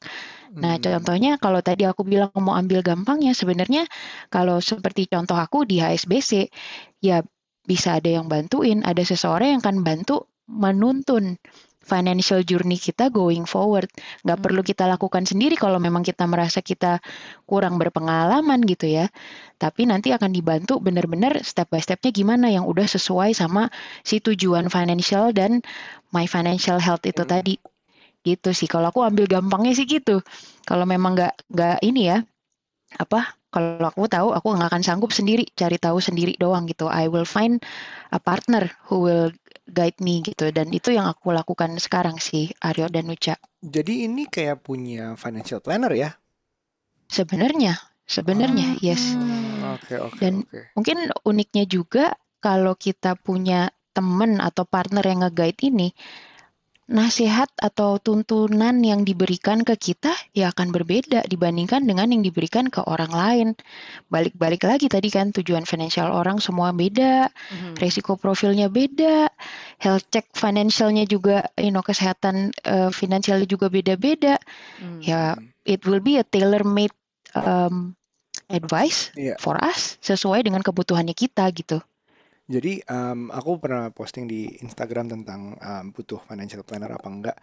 [0.60, 0.82] Nah, Hmm.
[0.82, 3.86] contohnya kalau tadi aku bilang mau ambil gampangnya, sebenarnya
[4.34, 6.50] kalau seperti contoh aku di HSBC,
[7.00, 7.22] ya
[7.64, 11.38] bisa ada yang bantuin, ada seseorang yang akan bantu menuntun
[11.80, 13.88] financial journey kita going forward.
[14.26, 14.44] Nggak Hmm.
[14.44, 17.00] perlu kita lakukan sendiri kalau memang kita merasa kita
[17.50, 19.08] kurang berpengalaman gitu ya.
[19.58, 23.70] Tapi nanti akan dibantu benar-benar step by stepnya gimana yang udah sesuai sama
[24.06, 25.62] si tujuan financial dan
[26.14, 27.28] my financial health itu Hmm.
[27.28, 27.56] tadi.
[28.24, 28.68] Gitu sih.
[28.68, 30.20] Kalau aku ambil gampangnya sih gitu.
[30.64, 32.20] Kalau memang nggak nggak ini ya
[32.98, 37.06] apa kalau aku tahu aku nggak akan sanggup sendiri cari tahu sendiri doang gitu I
[37.06, 37.62] will find
[38.10, 39.30] a partner who will
[39.70, 44.26] guide me gitu dan itu yang aku lakukan sekarang sih Aryo dan Nucha Jadi ini
[44.26, 46.18] kayak punya financial planner ya?
[47.06, 47.78] sebenarnya
[48.10, 49.78] sebenarnya yes Hmm.
[49.78, 50.74] Oke oke Dan- oke.
[50.74, 50.98] mungkin
[51.30, 55.94] uniknya juga kalau kita punya teman atau partner yang nge-guide ini
[56.90, 62.82] nasihat atau tuntunan yang diberikan ke kita ya akan berbeda dibandingkan dengan yang diberikan ke
[62.82, 63.48] orang lain.
[64.10, 67.78] Balik-balik lagi tadi kan tujuan financial orang semua beda, Mhm.
[67.78, 69.30] resiko profilnya beda,
[69.78, 74.42] health check financialnya juga, you know, kesehatan eh, finansialnya juga beda-beda.
[74.82, 75.00] Hmm.
[75.06, 75.38] Ya,
[75.70, 76.94] it will be a tailor-made
[77.38, 77.94] um,
[78.50, 79.38] advice Iya.
[79.38, 81.86] for us sesuai dengan kebutuhannya kita gitu.
[82.50, 87.38] Jadi em, aku pernah posting di Instagram tentang em, butuh financial planner apa enggak.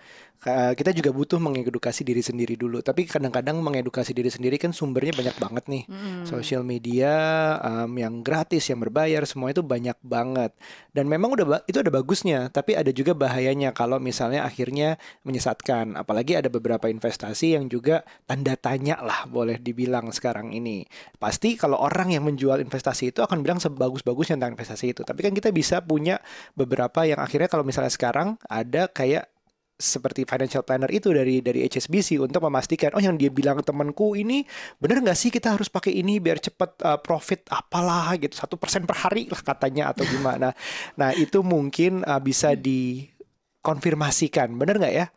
[0.46, 2.78] Kita juga butuh mengedukasi diri sendiri dulu.
[2.82, 5.84] Tapi kadang-kadang mengedukasi diri sendiri kan sumbernya banyak banget nih.
[5.86, 6.26] Hmm.
[6.26, 7.14] Sosial media
[7.62, 10.50] em, yang gratis, yang berbayar, semua itu banyak banget.
[10.90, 15.94] Dan memang udah itu ada bagusnya, tapi ada juga bahayanya kalau misalnya akhirnya menyesatkan.
[15.94, 20.82] Apalagi ada beberapa investasi yang juga tanda tanya lah boleh dibilang sekarang ini.
[21.22, 25.04] Pasti kalau orang yang menjual investasi itu akan bilang sebagus-bagusnya tentang investasi itu.
[25.04, 26.16] Tapi kan kita bisa punya
[26.56, 29.28] beberapa yang akhirnya kalau misalnya sekarang ada kayak
[29.76, 34.40] seperti financial planner itu dari dari HSBC untuk memastikan oh yang dia bilang temanku ini
[34.80, 38.88] bener nggak sih kita harus pakai ini biar cepat uh, profit apalah gitu satu persen
[38.88, 40.56] per hari lah katanya atau gimana
[40.96, 45.12] nah itu mungkin uh, bisa dikonfirmasikan bener nggak ya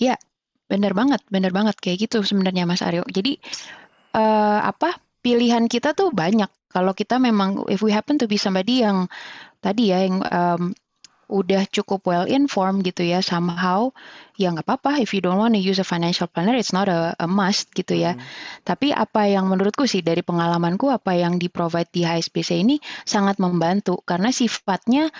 [0.00, 0.16] Ya,
[0.72, 3.04] bener banget, bener banget kayak gitu sebenarnya Mas Aryo.
[3.04, 3.36] Jadi
[4.16, 6.48] uh, apa pilihan kita tuh banyak.
[6.70, 9.10] Kalau kita memang if we happen to be somebody yang
[9.58, 10.62] tadi ya yang um,
[11.30, 13.94] udah cukup well informed gitu ya somehow
[14.34, 17.14] ya nggak apa-apa if you don't want to use a financial planner it's not a,
[17.22, 18.20] a must gitu ya hmm.
[18.66, 23.38] tapi apa yang menurutku sih dari pengalamanku apa yang di provide di HSBC ini sangat
[23.38, 25.14] membantu karena sifatnya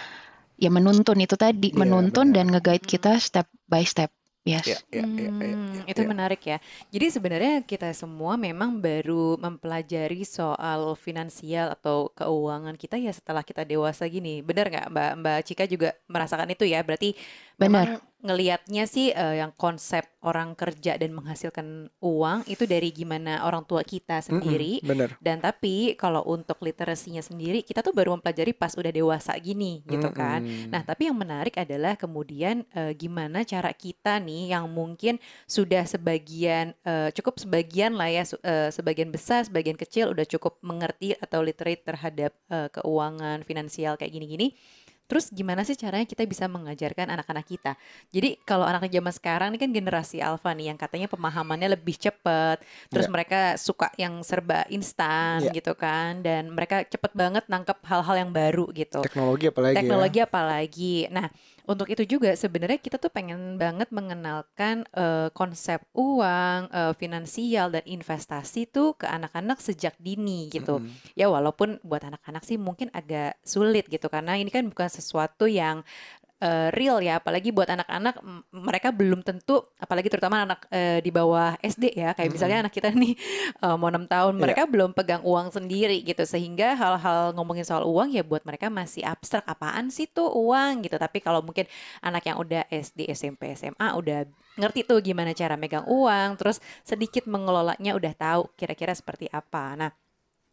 [0.59, 2.37] ya menuntun itu tadi yeah, menuntun bener.
[2.43, 4.11] dan nge-guide kita step by step
[4.51, 4.67] Yes.
[4.67, 6.59] Ya, ya, ya, ya, hmm, itu menarik ya.
[6.91, 13.63] Jadi sebenarnya kita semua memang baru mempelajari soal finansial atau keuangan kita ya setelah kita
[13.63, 14.43] dewasa gini.
[14.43, 16.83] Benar nggak Mbak Mbak Cika juga merasakan itu ya?
[16.83, 17.15] Berarti
[17.61, 18.01] Benar.
[18.20, 23.81] ngelihatnya sih uh, yang konsep orang kerja dan menghasilkan uang itu dari gimana orang tua
[23.81, 24.77] kita sendiri.
[24.77, 25.11] Mm -hmm, bener.
[25.25, 30.05] Dan tapi kalau untuk literasinya sendiri kita tuh baru mempelajari pas udah dewasa gini gitu
[30.05, 30.20] mm -hmm.
[30.20, 30.40] kan.
[30.68, 35.16] Nah, tapi yang menarik adalah kemudian uh, gimana cara kita nih yang mungkin
[35.49, 41.16] sudah sebagian uh, cukup sebagian lah ya uh, sebagian besar, sebagian kecil udah cukup mengerti
[41.16, 44.53] atau literate terhadap uh, keuangan finansial kayak gini-gini
[45.11, 47.75] Terus gimana sih caranya kita bisa mengajarkan anak-anak kita?
[48.14, 52.62] Jadi kalau anak zaman sekarang ini kan generasi alfa nih yang katanya pemahamannya lebih cepat,
[52.87, 53.14] terus yeah.
[53.18, 55.55] mereka suka yang serba instan yeah.
[55.59, 59.03] gitu kan, dan mereka cepet banget nangkep hal-hal yang baru gitu.
[59.03, 59.75] Teknologi apalagi?
[59.75, 59.79] Ya?
[59.83, 60.27] Teknologi ya?
[60.31, 60.96] apalagi.
[61.11, 61.27] Nah
[61.71, 67.87] untuk itu juga sebenarnya kita tuh pengen banget mengenalkan uh, konsep uang, uh, finansial dan
[67.87, 70.83] investasi tuh ke anak-anak sejak dini gitu.
[70.83, 71.15] Mm -hmm.
[71.15, 75.87] Ya walaupun buat anak-anak sih mungkin agak sulit gitu karena ini kan bukan sesuatu yang
[76.40, 81.55] uh, real ya apalagi buat anak-anak mereka belum tentu apalagi terutama anak uh, di bawah
[81.61, 82.33] SD ya kayak mm -hmm.
[82.35, 83.14] misalnya anak kita nih
[83.62, 84.42] uh, mau enam tahun yeah.
[84.42, 89.05] mereka belum pegang uang sendiri gitu sehingga hal-hal ngomongin soal uang ya buat mereka masih
[89.05, 91.68] abstrak apaan sih tuh uang gitu tapi kalau mungkin
[92.00, 94.26] anak yang udah SD SMP SMA udah
[94.59, 99.90] ngerti tuh gimana cara megang uang terus sedikit mengelolanya udah tahu kira-kira seperti apa nah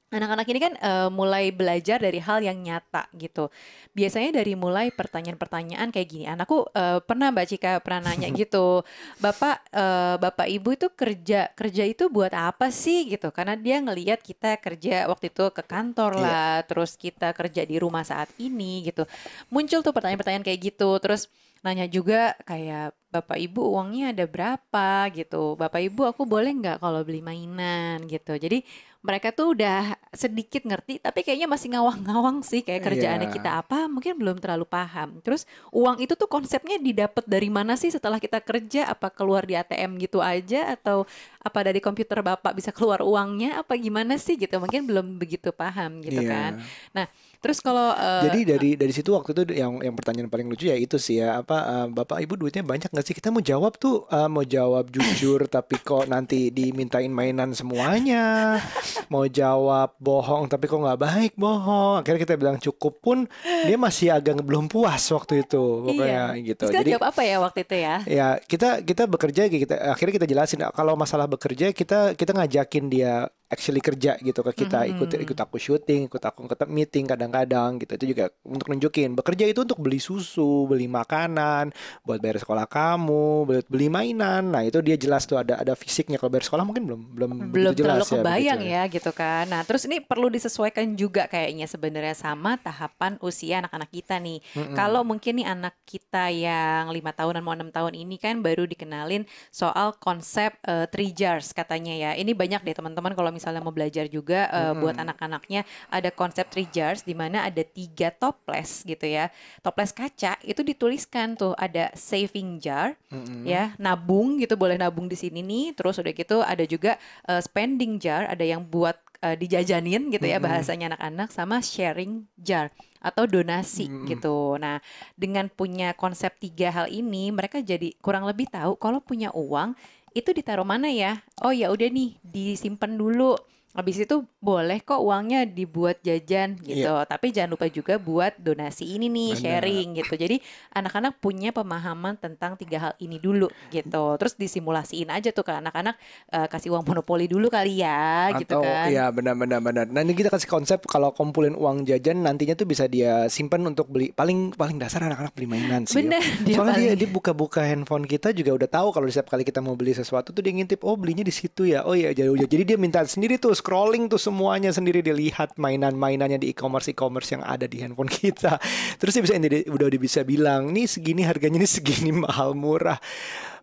[0.08, 3.52] Anak-anak ini kan uh, mulai belajar dari hal yang nyata gitu.
[3.91, 6.26] Biasanya dari mulai pertanyaan-pertanyaan kayak gini.
[6.32, 8.88] Anakku uh, pernah Mbak Cika pernah nanya gitu,
[9.20, 13.36] bapak uh, bapak ibu itu kerja kerja itu buat apa sih gitu?
[13.36, 16.24] Karena dia ngelihat kita kerja waktu itu ke kantor iya.
[16.24, 16.67] lah, yeah.
[16.72, 19.04] terus kita kerja di rumah saat ini gitu.
[19.52, 20.96] Muncul tuh pertanyaan-pertanyaan kayak gitu.
[21.04, 21.28] Terus
[21.67, 25.56] nanya juga kayak bapak ibu uangnya ada berapa gitu.
[25.56, 28.36] Bapak ibu aku boleh nggak kalau beli mainan gitu.
[28.36, 28.63] Jadi
[29.00, 33.38] mereka tuh udah sedikit ngerti tapi kayaknya masih ngawang-ngawang sih kayak kerjaannya yeah.
[33.39, 35.24] kita apa mungkin belum terlalu paham.
[35.24, 39.56] Terus uang itu tuh konsepnya didapat dari mana sih setelah kita kerja apa keluar di
[39.56, 41.08] ATM gitu aja atau
[41.39, 44.60] apa dari komputer Bapak bisa keluar uangnya apa gimana sih gitu.
[44.60, 46.32] Mungkin belum begitu paham gitu yeah.
[46.32, 46.52] kan.
[46.91, 50.67] Nah, Terus kalau uh, jadi dari dari situ waktu itu yang yang pertanyaan paling lucu
[50.67, 53.80] ya itu sih ya apa uh, bapak ibu duitnya banyak nggak sih kita mau jawab
[53.80, 58.60] tuh uh, mau jawab jujur tapi kok nanti dimintain mainan semuanya
[59.08, 63.24] mau jawab bohong tapi kok nggak baik bohong akhirnya kita bilang cukup pun
[63.63, 66.43] dia masih agak belum puas waktu itu pokoknya iya.
[66.43, 66.67] gitu.
[66.67, 67.96] Terus jadi jawab apa ya waktu itu ya?
[68.04, 73.32] Ya kita kita bekerja kita akhirnya kita jelasin kalau masalah bekerja kita kita ngajakin dia
[73.48, 74.94] actually kerja gitu ke kita mm -hmm.
[75.00, 77.96] ikut ikut aku syuting ikut aku ke meeting kadang-kadang gitu.
[77.96, 79.16] Itu juga untuk nunjukin.
[79.16, 81.72] Bekerja itu untuk beli susu beli makanan
[82.04, 84.52] buat bayar sekolah kamu buat beli mainan.
[84.52, 86.20] Nah itu dia jelas tuh ada ada fisiknya.
[86.20, 89.48] Kalau bayar sekolah mungkin belum belum belum terlalu ya, kebayang ya, ya gitu kan.
[89.48, 94.44] Nah terus ini perlu disesuaikan juga kayaknya sebenarnya sama tahapan usia anak-anak kita nih.
[94.44, 94.76] Mm -hmm.
[94.76, 99.24] kalau mungkin nih anak kita yang lima tahunan mau enam tahun ini kan baru dikenalin
[99.56, 102.12] soal konsep uh, three jars katanya ya.
[102.20, 104.82] Ini banyak deh teman-teman kalau misalnya mau belajar juga uh, mm-hmm.
[104.82, 105.62] buat anak-anaknya
[105.93, 109.30] ada konsep three jars di mana ada tiga toples gitu ya.
[109.62, 113.45] Toples kaca itu dituliskan tuh ada saving jar mm-hmm.
[113.45, 115.78] ya, nabung gitu boleh nabung di sini nih.
[115.78, 116.97] Terus udah gitu ada juga
[117.30, 122.73] uh, spending jar, ada yang buat uh, dijajanin gitu ya bahasanya anak-anak sama sharing jar
[122.97, 124.08] atau donasi mm-hmm.
[124.10, 124.58] gitu.
[124.58, 124.82] Nah,
[125.13, 129.78] dengan punya konsep tiga hal ini mereka jadi kurang lebih tahu kalau punya uang
[130.18, 131.22] itu ditaruh mana ya?
[131.46, 133.38] Oh ya udah nih disimpan dulu
[133.78, 136.90] Habis itu boleh kok uangnya dibuat jajan gitu.
[136.90, 137.06] Iya.
[137.06, 139.42] Tapi jangan lupa juga buat donasi ini nih, Benar.
[139.62, 140.13] sharing gitu.
[140.18, 140.42] Jadi
[140.74, 144.18] anak-anak punya pemahaman tentang tiga hal ini dulu gitu.
[144.18, 145.94] Terus disimulasiin aja tuh ke anak-anak
[146.34, 148.90] eh, kasih uang monopoli dulu kali ya gitu Atau kan.
[148.90, 149.86] ya benar-benar benar.
[149.86, 153.94] Nah ini kita kasih konsep kalau kumpulin uang jajan nantinya tuh bisa dia simpan untuk
[153.94, 156.02] beli paling paling dasar anak-anak beli mainan sih.
[156.02, 159.46] Bener, dia Soalnya dia, paling- dia buka-buka handphone kita juga udah tahu kalau setiap kali
[159.46, 161.86] kita mau beli sesuatu tuh dia ngintip oh belinya di situ ya.
[161.86, 166.40] Oh iya jauh jadi dia minta sendiri tuh scrolling tuh semuanya sendiri dia lihat mainan-mainannya
[166.40, 168.56] di e-commerce e-commerce yang ada di handphone kita.
[169.04, 172.96] Terus dia bisa dia udah bisa bilang nih segini harganya nih segini mahal murah.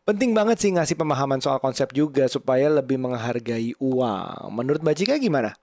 [0.05, 4.53] Penting banget sih ngasih pemahaman soal konsep juga supaya lebih menghargai uang.
[4.53, 5.57] Menurut Mbak Cika gimana?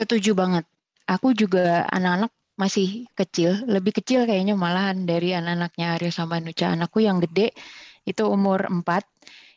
[0.00, 0.64] Setuju banget.
[1.04, 6.72] Aku juga anak-anak masih kecil, lebih kecil kayaknya malahan dari anak-anaknya Aryo sama Nuca.
[6.72, 7.52] Anakku yang gede
[8.08, 8.80] itu umur 4,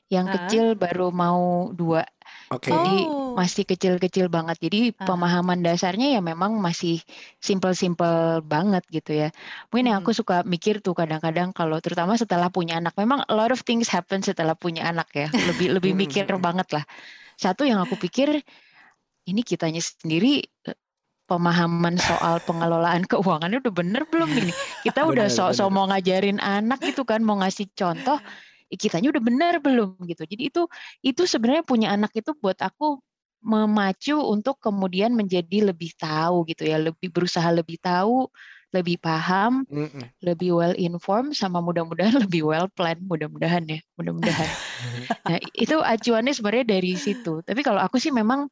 [0.05, 2.05] yang kecil baru mau dua.
[2.53, 2.69] Oke.
[2.69, 3.33] Jadi Oh.
[3.33, 4.61] masih kecil-kecil banget.
[4.61, 5.09] Jadi Ah.
[5.09, 7.01] pemahaman dasarnya ya memang masih
[7.41, 9.33] simple-simple banget gitu ya.
[9.73, 13.49] Mungkin yang aku suka mikir tuh kadang-kadang kalau terutama setelah punya anak, memang a lot
[13.49, 15.27] of things happen setelah punya anak ya.
[15.33, 16.85] Lebih lebih mikir banget lah.
[17.35, 18.45] Satu yang aku pikir
[19.25, 20.77] ini kitanya sendiri eh,
[21.25, 24.53] pemahaman soal pengelolaan keuangannya udah bener belum ini?
[24.85, 28.21] Kita udah sok-sok mau ngajarin anak gitu kan, mau ngasih contoh,
[28.73, 30.23] kitanya udah bener belum gitu.
[30.25, 30.61] Jadi itu
[31.05, 32.99] itu sebenarnya punya anak itu buat aku
[33.45, 38.25] memacu untuk kemudian menjadi lebih tahu gitu ya, lebih berusaha lebih tahu,
[38.73, 40.09] lebih paham, Mm-mm.
[40.23, 44.51] lebih well informed sama mudah-mudahan lebih well planned, mudah-mudahan ya, mudah-mudahan.
[45.29, 47.41] Nah, itu acuannya sebenarnya dari situ.
[47.45, 48.49] Tapi kalau aku sih memang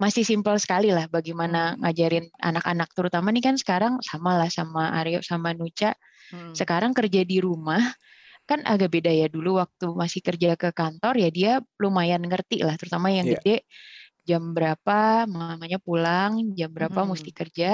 [0.00, 5.22] masih simpel sekali lah bagaimana ngajarin anak-anak terutama nih kan sekarang sama lah sama Aryo
[5.22, 5.94] sama Nuca
[6.30, 6.56] Hmm.
[6.56, 7.80] sekarang kerja di rumah
[8.52, 11.50] kan agak beda ya dulu waktu masih kerja ke kantor ya dia
[11.82, 13.32] lumayan ngerti lah terutama yang Iya.
[13.32, 13.64] gede
[14.28, 14.92] jam berapa
[15.34, 17.12] mamanya pulang jam berapa Mm-mm.
[17.12, 17.66] mesti kerja.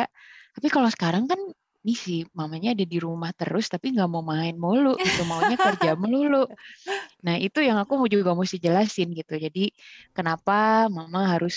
[0.57, 1.41] Tapi kalau sekarang kan
[1.87, 5.91] nih sih mamanya ada di rumah terus tapi nggak mau main mulu gitu maunya kerja
[6.03, 6.37] melulu.
[7.27, 9.35] Nah itu yang aku mau juga mesti jelasin gitu.
[9.45, 9.61] Jadi
[10.17, 10.53] kenapa
[10.97, 11.55] mama harus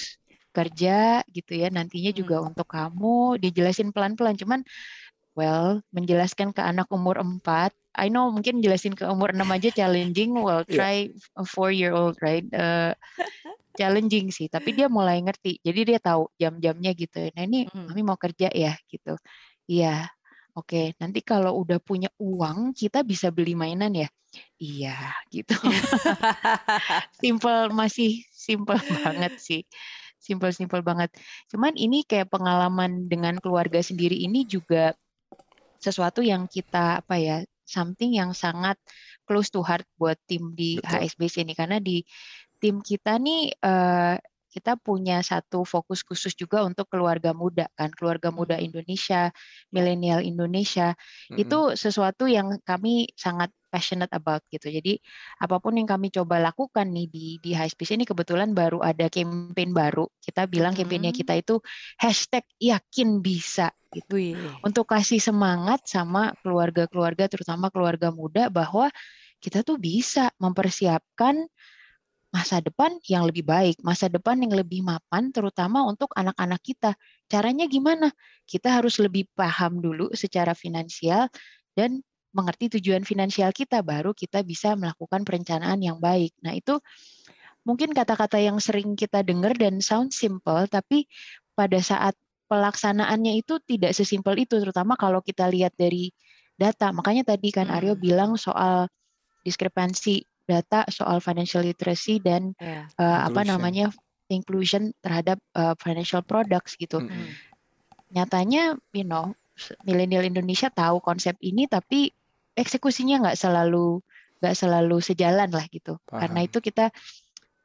[0.56, 4.36] kerja gitu ya nantinya juga untuk kamu dijelasin pelan-pelan.
[4.42, 4.60] Cuman
[5.34, 10.32] well menjelaskan ke anak umur 4 I know mungkin jelasin ke umur 6 aja challenging
[10.40, 10.72] well Iya.
[10.72, 10.98] try
[11.36, 12.44] a four year old right?
[12.52, 12.96] Eh,
[13.76, 17.32] challenging sih tapi dia mulai ngerti jadi dia tahu jam-jamnya gitu.
[17.36, 17.88] Nah ini Mm.
[17.92, 19.16] mami mau kerja ya gitu.
[19.68, 20.08] Iya
[20.56, 24.08] oke nanti kalau udah punya uang kita bisa beli mainan ya?
[24.60, 24.96] Iya
[25.32, 25.56] gitu.
[27.24, 29.62] Simple masih simple banget sih
[30.22, 31.10] simple simple banget.
[31.50, 34.94] Cuman ini kayak pengalaman dengan keluarga sendiri ini juga
[35.82, 38.78] sesuatu yang kita apa ya something yang sangat
[39.26, 41.10] close to heart buat tim di Betul.
[41.10, 42.06] HSBC ini karena di
[42.62, 44.16] tim kita nih eh,
[44.52, 48.68] kita punya satu fokus khusus juga untuk keluarga muda kan keluarga muda Hmm.
[48.68, 49.32] Indonesia
[49.72, 50.94] milenial Indonesia
[51.32, 51.40] Mm-mm.
[51.40, 54.68] itu sesuatu yang kami sangat passionate about gitu.
[54.68, 55.00] Jadi
[55.40, 59.72] apa pun yang kami coba lakukan nih di di HSBC ini kebetulan baru ada campaign
[59.72, 60.06] baru.
[60.20, 61.20] Kita bilang campaignnya Mhm.
[61.24, 61.56] kita itu
[61.98, 64.16] hashtag yakin bisa gitu.
[64.16, 64.64] Wih.
[64.64, 68.92] Untuk kasih semangat sama keluarga-keluarga terutama keluarga muda bahwa
[69.42, 71.48] kita tuh bisa mempersiapkan
[72.32, 76.96] masa depan yang lebih baik, masa depan yang lebih mapan terutama untuk anak-anak kita.
[77.28, 78.08] Caranya gimana?
[78.48, 81.28] Kita harus lebih paham dulu secara finansial
[81.76, 82.00] dan
[82.32, 86.32] mengerti tujuan finansial kita baru kita bisa melakukan perencanaan yang baik.
[86.40, 86.80] Nah, itu
[87.68, 91.06] mungkin kata-kata yang sering kita dengar dan sound simple tapi
[91.54, 92.16] pada saat
[92.48, 96.12] pelaksanaannya itu tidak sesimpel itu terutama kalau kita lihat dari
[96.56, 96.96] data.
[96.96, 98.04] Makanya tadi kan Aryo Hmm.
[98.04, 98.88] bilang soal
[99.44, 102.86] diskrepansi data soal financial literacy dan Ya.
[102.98, 103.50] eh, apa Inclusion.
[103.50, 103.86] namanya
[104.32, 107.02] inclusion terhadap eh, financial products gitu.
[107.04, 107.12] Mm-mm.
[107.12, 107.32] Hmm.
[108.12, 109.32] Nyatanya, you know,
[109.88, 112.12] milenial Indonesia tahu konsep ini tapi
[112.58, 114.04] eksekusinya nggak selalu
[114.42, 116.02] nggak selalu sejalan lah gitu.
[116.10, 116.48] Karena Paham.
[116.50, 116.90] itu kita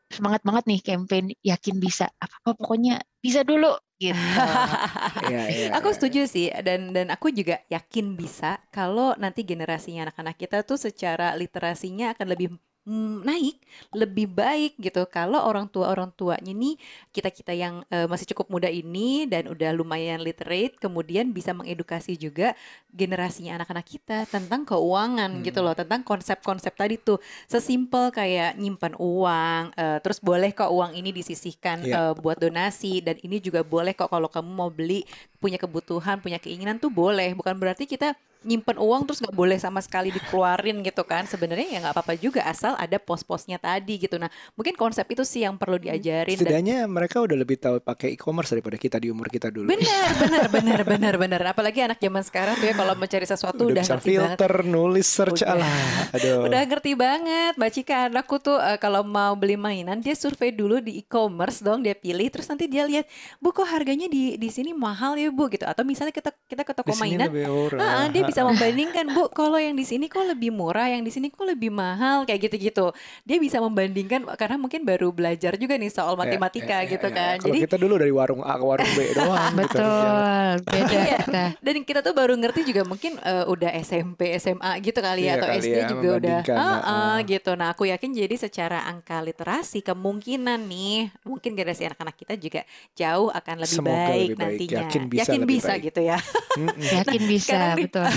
[0.06, 4.42] semangat banget nih campaign yakin bisa apa apa pokoknya bisa dulu gitu.
[5.24, 5.96] Iya, iya, Aku iya.
[5.96, 11.32] setuju sih dan dan aku juga yakin bisa kalau nanti generasinya anak-anak kita tuh secara
[11.40, 12.48] literasinya akan lebih
[12.86, 13.58] naik,
[13.90, 15.02] lebih baik gitu.
[15.06, 16.78] Kalau orang tua orang tuanya nih
[17.10, 22.14] kita kita yang eh, masih cukup muda ini dan udah lumayan literate, kemudian bisa mengedukasi
[22.14, 22.54] juga
[22.88, 25.66] generasinya anak-anak kita tentang keuangan gitu Hmm.
[25.66, 31.10] loh, tentang konsep-konsep tadi tuh sesimpel kayak nyimpan uang, eh, terus boleh kok uang ini
[31.10, 31.94] disisihkan Iya.
[31.98, 35.02] eh, buat donasi dan ini juga boleh kok kalau kamu mau beli
[35.36, 37.32] punya kebutuhan, punya keinginan tuh boleh.
[37.32, 38.12] Bukan berarti kita
[38.46, 41.26] nyimpen uang terus nggak boleh sama sekali dikeluarin gitu kan.
[41.26, 44.16] Sebenarnya ya nggak apa-apa juga asal ada pos-posnya tadi gitu.
[44.16, 46.30] Nah, mungkin konsep itu sih yang perlu diajarin.
[46.30, 49.66] dan- Setidaknya mereka udah lebih tahu pakai e-commerce daripada kita di umur kita dulu.
[49.66, 51.40] Benar, benar, benar, benar, benar.
[51.50, 54.38] Apalagi anak zaman sekarang tuh ya kalau mencari sesuatu udah, udah, bisa ngerti banget.
[54.38, 55.52] filter, nulis, search Udah.
[55.52, 55.76] alah.
[56.14, 56.38] Aduh.
[56.46, 57.96] Udah ngerti banget, Mbak Cika.
[58.06, 62.30] Anakku tuh eh, kalau mau beli mainan dia survei dulu di e-commerce dong, dia pilih
[62.30, 65.62] terus nanti dia lihat, "Bu kok harganya di di sini mahal ya, Bu?" gitu.
[65.62, 67.30] Atau misalnya kita kita ke toko mainan.
[67.76, 71.28] Ah, dia bisa membandingkan, Bu, kalau yang di sini kok lebih murah, yang di sini
[71.28, 72.90] kok lebih mahal, kayak gitu-gitu.
[73.22, 77.08] Dia bisa membandingkan karena mungkin baru belajar juga nih soal Ya, matematika ya, ya, gitu
[77.08, 77.14] ya.
[77.14, 77.34] kan.
[77.36, 79.52] Kalau Jadi kita dulu dari warung A ke warung B doang.
[79.56, 79.76] gitu.
[79.76, 81.18] Betul, beda Iya.
[81.20, 81.42] kita.
[81.60, 85.34] Dan kita tuh baru ngerti juga mungkin eh, udah SMP, SMA gitu kali ya Iya
[85.36, 86.38] atau kali SD ya, juga udah.
[86.48, 87.16] Ah, ah, ah.
[87.22, 87.50] gitu.
[87.52, 92.60] Nah, aku yakin jadi secara angka literasi kemungkinan nih mungkin generasi anak-anak kita juga
[92.92, 94.40] jauh akan lebih Semoga baik lebih baik.
[94.40, 94.80] nantinya.
[94.86, 95.82] Yakin bisa lebih bisa baik.
[95.88, 96.18] gitu ya.
[96.60, 96.84] Mm-mm.
[97.00, 98.06] Yakin bisa, sekarang nih- betul.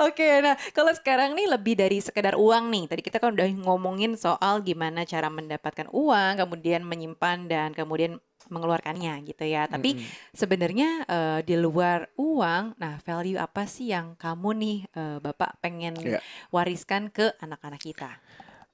[0.00, 2.84] Oke, nah kalau sekarang nih lebih dari sekedar uang nih.
[2.88, 8.16] Tadi kita kan udah ngomongin soal gimana cara mendapatkan uang, kemudian menyimpan dan kemudian
[8.48, 9.68] mengeluarkannya gitu ya.
[9.68, 10.32] Tapi Mm-mm.
[10.32, 15.92] sebenarnya eh, di luar uang, nah value apa sih yang kamu nih eh, Bapak pengen
[16.00, 16.20] Iya.
[16.48, 18.16] wariskan ke anak-anak kita?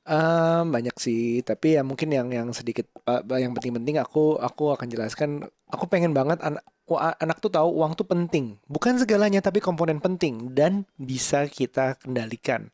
[0.07, 4.86] Em, banyak sih, tapi ya mungkin yang yang sedikit uh, yang penting-penting aku aku akan
[4.86, 5.42] jelaskan.
[5.66, 6.62] Aku pengen banget anak
[6.95, 12.70] anak tuh tahu uang tuh penting, bukan segalanya tapi komponen penting dan bisa kita kendalikan.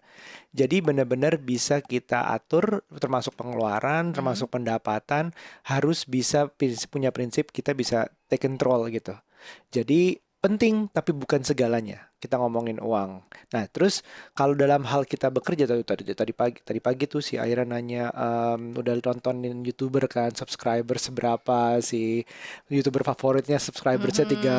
[0.53, 5.33] Jadi benar-benar bisa kita atur, termasuk pengeluaran, termasuk pendapatan,
[5.65, 6.53] harus bisa
[6.93, 9.17] punya prinsip kita bisa take control gitu.
[9.73, 12.11] Jadi penting tapi bukan segalanya.
[12.19, 13.23] Kita ngomongin uang.
[13.51, 14.03] Nah, terus
[14.35, 18.11] kalau dalam hal kita bekerja tadi tadi tadi pagi tadi pagi tuh si Aira nanya
[18.15, 22.23] em, udah nontonin youtuber kan subscriber seberapa si
[22.71, 23.59] youtuber favoritnya?
[23.59, 24.57] Subscribersnya tiga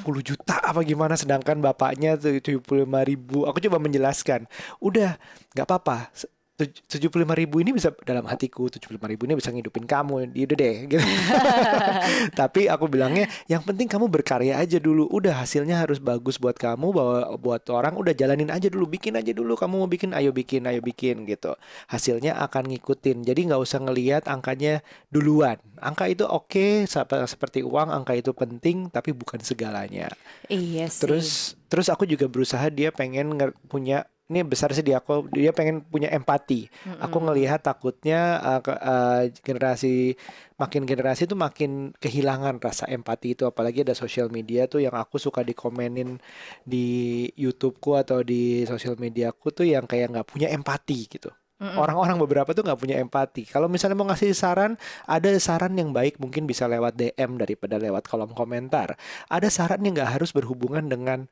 [0.00, 1.16] puluh juta apa gimana?
[1.16, 3.44] Sedangkan bapaknya tuh tujuh puluh lima ribu.
[3.48, 4.48] Aku coba menjelaskan.
[4.80, 5.16] Udah
[5.52, 6.12] nggak apa-apa
[6.54, 9.82] tujuh puluh lima ribu ini bisa dalam hatiku tujuh puluh lima ribu ini bisa ngidupin
[9.82, 10.30] kamu.
[10.30, 11.02] Udah deh gitu.
[12.40, 15.10] Tapi aku bilangnya yang penting kamu berkarya aja dulu.
[15.10, 18.86] Udah hasilnya harus bagus buat kamu bahwa buat orang udah jalanin aja dulu.
[18.86, 21.58] Bikin aja dulu kamu mau bikin ayo bikin ayo bikin gitu.
[21.90, 23.26] Hasilnya akan ngikutin.
[23.26, 24.78] Jadi nggak usah ngelihat angkanya
[25.10, 25.58] duluan.
[25.82, 30.06] Angka itu oke sap- seperti uang angka itu penting tapi bukan segalanya.
[30.46, 31.02] Iya sih.
[31.02, 31.28] terus
[31.66, 33.34] terus aku juga berusaha dia pengen
[33.66, 35.00] punya ini besar sih dia.
[35.04, 36.72] Aku dia pengen punya empati.
[37.04, 40.16] Aku ngelihat takutnya uh, ke- uh, generasi
[40.56, 43.44] makin generasi tuh makin kehilangan rasa empati itu.
[43.44, 46.16] Apalagi ada sosial media tuh yang aku suka dikomenin
[46.64, 51.28] di YouTubeku atau di sosial mediaku tuh yang kayak nggak punya empati gitu
[51.62, 54.74] orang-orang beberapa tuh nggak punya empati kalau misalnya mau ngasih saran
[55.06, 58.98] ada saran yang baik mungkin bisa lewat DM daripada lewat kolom komentar
[59.30, 61.30] ada saran yang nggak harus berhubungan dengan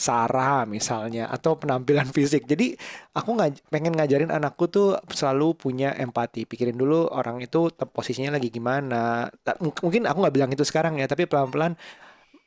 [0.00, 2.48] Sarah misalnya atau penampilan fisik.
[2.48, 2.72] Jadi
[3.12, 6.48] aku ngaj pengen ngajarin anakku tuh selalu punya empati.
[6.48, 9.28] Pikirin dulu orang itu posisinya lagi gimana.
[9.60, 11.76] Mungkin aku nggak bilang itu sekarang ya, tapi pelan-pelan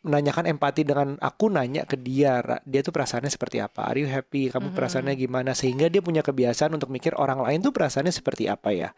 [0.02, 3.86] menanyakan empati dengan aku nanya ke dia, dia tuh perasaannya seperti apa?
[3.86, 4.49] Are you happy?
[4.49, 5.54] Kamu perasaannya gimana?
[5.54, 8.89] Sehingga dia punya kebiasaan untuk mikir orang lain tuh perasaannya seperti apa ya?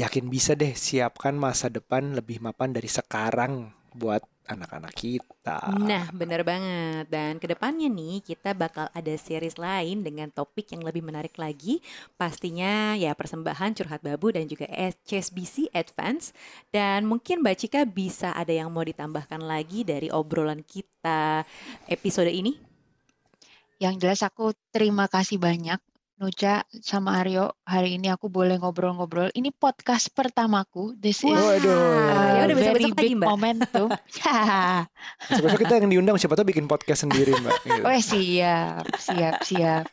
[0.00, 5.78] yakin bisa deh siapkan masa depan lebih mapan dari sekarang buat anak-anak kita.
[5.78, 7.06] Nah, benar banget.
[7.06, 11.78] Dan ke depannya nih, kita bakal ada series lain dengan topik yang lebih menarik lagi.
[12.18, 16.34] Pastinya ya persembahan Curhat Babu dan juga HSBC Advance.
[16.74, 21.46] Dan mungkin Mbak Cika bisa ada yang mau ditambahkan lagi dari obrolan kita
[21.86, 22.58] episode ini?
[23.78, 25.78] Yang jelas aku terima kasih banyak
[26.20, 27.56] Nuca sama Aryo.
[27.64, 29.32] Hari ini aku boleh ngobrol-ngobrol.
[29.32, 30.92] Ini podcast pertamaku.
[30.92, 31.64] This is Waduh.
[31.64, 33.28] ya a udah very besok-besok lagi, big Mbak.
[33.32, 33.88] momentum.
[35.32, 37.56] Besok-besok kita yang diundang siapa tahu bikin podcast sendiri, Mbak.
[37.64, 37.80] Gitu.
[37.80, 39.84] Oh siap, siap, siap.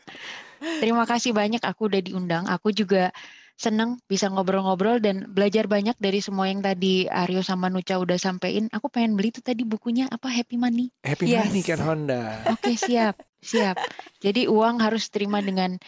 [0.84, 2.44] Terima kasih banyak aku udah diundang.
[2.52, 3.16] Aku juga
[3.56, 8.68] seneng bisa ngobrol-ngobrol dan belajar banyak dari semua yang tadi Aryo sama Nuca udah sampein.
[8.76, 10.92] Aku pengen beli tuh tadi bukunya apa Happy Money.
[11.08, 11.48] Happy Yes.
[11.48, 12.44] money Ken Honda.
[12.52, 13.80] Oke siap, siap.
[14.20, 15.80] Jadi uang harus terima dengan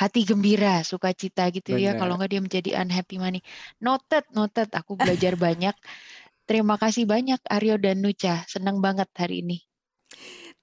[0.00, 1.90] hati gembira, sukacita gitu ya.
[1.90, 1.98] Benar.
[1.98, 3.40] Kalau nggak dia menjadi unhappy money.
[3.84, 4.68] Noted, noted.
[4.80, 5.74] Aku belajar banyak.
[6.48, 8.34] Terima kasih banyak Aryo dan Nuca.
[8.52, 9.56] Senang banget hari ini.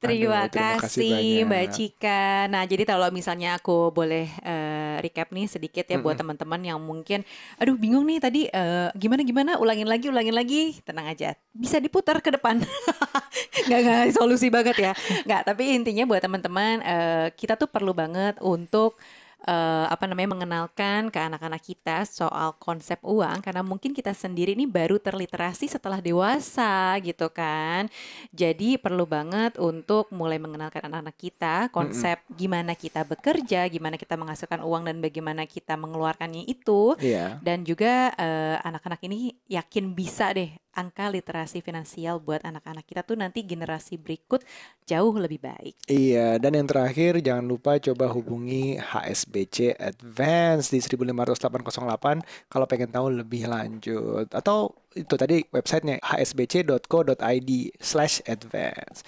[0.03, 1.65] Terima, Aduh, terima kasih kasih Mbak.
[1.71, 2.45] Cika.
[2.51, 6.19] Nah, jadi kalau misalnya aku boleh eh, recap nih sedikit ya buat Mm-mm.
[6.19, 7.23] teman-teman yang mungkin
[7.57, 10.77] aduh bingung nih tadi eh, gimana gimana ulangin lagi ulangin lagi.
[10.85, 11.33] Tenang aja.
[11.55, 12.61] Bisa diputar ke depan.
[13.65, 14.91] nggak nggak solusi banget ya.
[15.25, 18.99] Nggak, tapi intinya buat teman-teman eh, kita tuh perlu banget untuk
[19.45, 24.65] eh, apa namanya mengenalkan ke anak-anak kita soal konsep uang karena mungkin kita sendiri ini
[24.65, 27.87] baru terliterasi setelah dewasa gitu kan.
[28.33, 34.65] Jadi perlu banget untuk mulai mengenalkan anak-anak kita konsep gimana kita bekerja, gimana kita menghasilkan
[34.65, 37.37] uang dan bagaimana kita mengeluarkannya itu Iya.
[37.45, 43.15] dan juga eh, anak-anak ini yakin bisa deh angka literasi finansial buat anak-anak kita tuh
[43.15, 44.43] nanti generasi berikut
[44.85, 45.75] jauh lebih baik.
[45.89, 53.07] Iya, dan yang terakhir jangan lupa coba hubungi HSBC Advance di 1500808 kalau pengen tahu
[53.09, 57.51] lebih lanjut atau itu tadi websitenya hsbc.co.id
[57.83, 59.03] slash advance.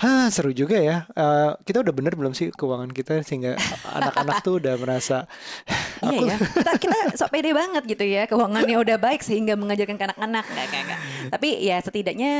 [0.00, 1.04] Hah, seru juga ya.
[1.12, 3.60] Eh, kita udah bener belum sih keuangan kita sehingga
[4.00, 5.28] anak-anak tuh udah merasa
[6.04, 10.04] Iya ya, kita, kita sok pede banget gitu ya, keuangannya udah baik sehingga mengajarkan ke
[10.12, 10.44] anak-anak.
[10.44, 11.00] Nggak, nggak.
[11.32, 12.32] Tapi ya setidaknya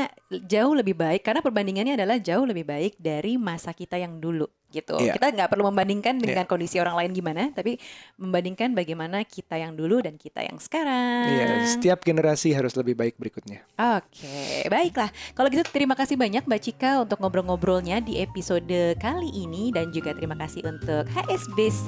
[0.45, 4.99] jauh lebih baik karena perbandingannya adalah jauh lebih baik dari masa kita yang dulu gitu.
[4.99, 5.15] Iya.
[5.15, 7.79] Kita nggak perlu membandingkan dengan kondisi orang lain gimana, tapi
[8.19, 11.27] membandingkan bagaimana kita yang dulu dan kita yang sekarang.
[11.31, 13.63] Iya, setiap generasi harus lebih baik berikutnya.
[13.79, 15.09] Oke, baiklah.
[15.33, 20.11] Kalau gitu terima kasih banyak Mbak Cika untuk ngobrol-ngobrolnya di episode kali ini dan juga
[20.11, 21.87] terima kasih untuk HSBC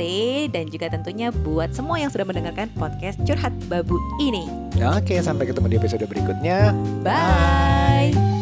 [0.56, 4.48] dan juga tentunya buat semua yang sudah mendengarkan podcast Curhat Babu ini.
[4.80, 6.72] Oke, sampai ketemu di episode berikutnya.
[7.04, 8.39] Bye.